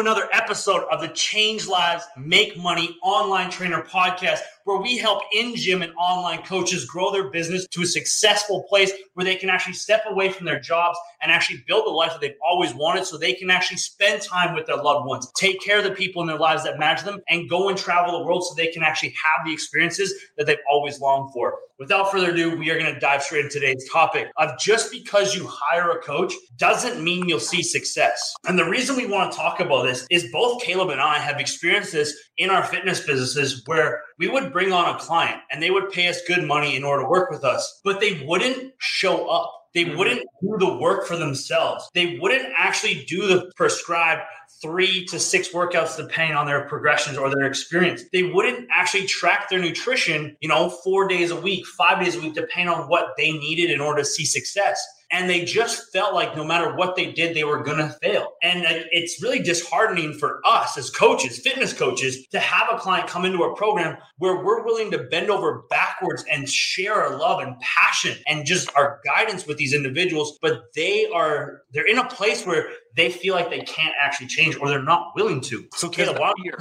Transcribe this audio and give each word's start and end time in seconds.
Another 0.00 0.28
episode 0.32 0.84
of 0.90 1.00
the 1.00 1.08
Change 1.08 1.68
Lives, 1.68 2.04
Make 2.16 2.58
Money 2.58 2.98
Online 3.02 3.48
Trainer 3.48 3.80
Podcast 3.82 4.40
where 4.64 4.80
we 4.80 4.96
help 4.96 5.22
in 5.32 5.54
gym 5.54 5.82
and 5.82 5.92
online 5.96 6.42
coaches 6.42 6.84
grow 6.86 7.12
their 7.12 7.30
business 7.30 7.66
to 7.68 7.82
a 7.82 7.86
successful 7.86 8.64
place 8.68 8.92
where 9.14 9.24
they 9.24 9.36
can 9.36 9.50
actually 9.50 9.74
step 9.74 10.02
away 10.08 10.30
from 10.30 10.46
their 10.46 10.58
jobs 10.58 10.98
and 11.22 11.30
actually 11.30 11.62
build 11.66 11.86
the 11.86 11.90
life 11.90 12.12
that 12.12 12.20
they've 12.20 12.36
always 12.46 12.74
wanted 12.74 13.04
so 13.04 13.16
they 13.16 13.34
can 13.34 13.50
actually 13.50 13.76
spend 13.76 14.22
time 14.22 14.54
with 14.54 14.66
their 14.66 14.76
loved 14.76 15.06
ones, 15.06 15.30
take 15.36 15.60
care 15.60 15.78
of 15.78 15.84
the 15.84 15.90
people 15.90 16.22
in 16.22 16.28
their 16.28 16.38
lives 16.38 16.64
that 16.64 16.78
matter 16.78 17.00
to 17.00 17.04
them, 17.04 17.20
and 17.28 17.48
go 17.48 17.68
and 17.68 17.78
travel 17.78 18.18
the 18.18 18.24
world 18.24 18.44
so 18.44 18.54
they 18.54 18.68
can 18.68 18.82
actually 18.82 19.10
have 19.10 19.46
the 19.46 19.52
experiences 19.52 20.14
that 20.36 20.46
they've 20.46 20.56
always 20.70 21.00
longed 21.00 21.32
for. 21.32 21.58
Without 21.78 22.12
further 22.12 22.30
ado, 22.30 22.56
we 22.56 22.70
are 22.70 22.78
going 22.78 22.94
to 22.94 23.00
dive 23.00 23.20
straight 23.20 23.46
into 23.46 23.58
today's 23.58 23.88
topic 23.90 24.28
of 24.36 24.56
just 24.60 24.92
because 24.92 25.34
you 25.34 25.44
hire 25.50 25.90
a 25.90 26.00
coach 26.00 26.32
doesn't 26.56 27.02
mean 27.02 27.28
you'll 27.28 27.40
see 27.40 27.64
success. 27.64 28.32
And 28.46 28.56
the 28.56 28.68
reason 28.68 28.96
we 28.96 29.06
want 29.06 29.32
to 29.32 29.36
talk 29.36 29.58
about 29.58 29.82
this 29.82 30.06
is 30.08 30.30
both 30.30 30.62
Caleb 30.62 30.90
and 30.90 31.00
I 31.00 31.18
have 31.18 31.40
experienced 31.40 31.90
this 31.90 32.16
in 32.38 32.48
our 32.48 32.62
fitness 32.62 33.00
businesses 33.00 33.62
where 33.66 34.02
we 34.18 34.28
would 34.28 34.52
bring 34.52 34.72
on 34.72 34.94
a 34.94 34.98
client 34.98 35.40
and 35.50 35.62
they 35.62 35.70
would 35.70 35.90
pay 35.90 36.08
us 36.08 36.20
good 36.26 36.44
money 36.44 36.76
in 36.76 36.84
order 36.84 37.02
to 37.02 37.08
work 37.08 37.30
with 37.30 37.44
us, 37.44 37.80
but 37.84 38.00
they 38.00 38.24
wouldn't 38.26 38.72
show 38.78 39.28
up. 39.28 39.52
They 39.74 39.84
mm-hmm. 39.84 39.98
wouldn't 39.98 40.22
do 40.40 40.56
the 40.58 40.76
work 40.76 41.06
for 41.06 41.16
themselves. 41.16 41.88
They 41.94 42.18
wouldn't 42.18 42.52
actually 42.56 43.04
do 43.04 43.26
the 43.26 43.50
prescribed 43.56 44.22
three 44.62 45.04
to 45.06 45.18
six 45.18 45.48
workouts 45.48 45.96
depending 45.96 46.36
on 46.36 46.46
their 46.46 46.62
progressions 46.68 47.18
or 47.18 47.28
their 47.28 47.44
experience. 47.44 48.02
They 48.12 48.22
wouldn't 48.22 48.68
actually 48.70 49.06
track 49.06 49.50
their 49.50 49.58
nutrition, 49.58 50.36
you 50.40 50.48
know, 50.48 50.70
four 50.70 51.08
days 51.08 51.30
a 51.30 51.40
week, 51.40 51.66
five 51.66 52.02
days 52.02 52.14
a 52.14 52.20
week, 52.20 52.34
depending 52.34 52.72
on 52.72 52.88
what 52.88 53.14
they 53.18 53.32
needed 53.32 53.70
in 53.70 53.80
order 53.80 54.00
to 54.02 54.06
see 54.06 54.24
success 54.24 54.84
and 55.14 55.30
they 55.30 55.44
just 55.44 55.92
felt 55.92 56.12
like 56.12 56.34
no 56.34 56.44
matter 56.44 56.74
what 56.74 56.96
they 56.96 57.12
did, 57.12 57.36
they 57.36 57.44
were 57.44 57.62
going 57.62 57.78
to 57.78 57.88
fail. 58.02 58.32
And 58.42 58.64
it's 58.90 59.22
really 59.22 59.38
disheartening 59.38 60.14
for 60.14 60.40
us 60.44 60.76
as 60.76 60.90
coaches, 60.90 61.38
fitness 61.38 61.72
coaches, 61.72 62.26
to 62.32 62.40
have 62.40 62.66
a 62.72 62.78
client 62.78 63.06
come 63.06 63.24
into 63.24 63.44
a 63.44 63.54
program 63.54 63.96
where 64.18 64.44
we're 64.44 64.64
willing 64.64 64.90
to 64.90 65.04
bend 65.04 65.30
over 65.30 65.62
backwards 65.70 66.24
and 66.28 66.48
share 66.48 66.94
our 66.94 67.16
love 67.16 67.40
and 67.40 67.54
passion 67.60 68.18
and 68.26 68.44
just 68.44 68.68
our 68.74 69.00
guidance 69.06 69.46
with 69.46 69.56
these 69.56 69.72
individuals. 69.72 70.36
But 70.42 70.74
they 70.74 71.06
are, 71.14 71.62
they're 71.70 71.86
in 71.86 71.98
a 71.98 72.08
place 72.08 72.44
where 72.44 72.68
they 72.96 73.10
feel 73.10 73.34
like 73.34 73.50
they 73.50 73.60
can't 73.60 73.94
actually 74.00 74.28
change 74.28 74.56
or 74.56 74.68
they're 74.68 74.82
not 74.82 75.12
willing 75.16 75.40
to. 75.40 75.66
So, 75.74 75.88
Caleb, 75.88 76.18
why 76.18 76.32
fear. 76.42 76.56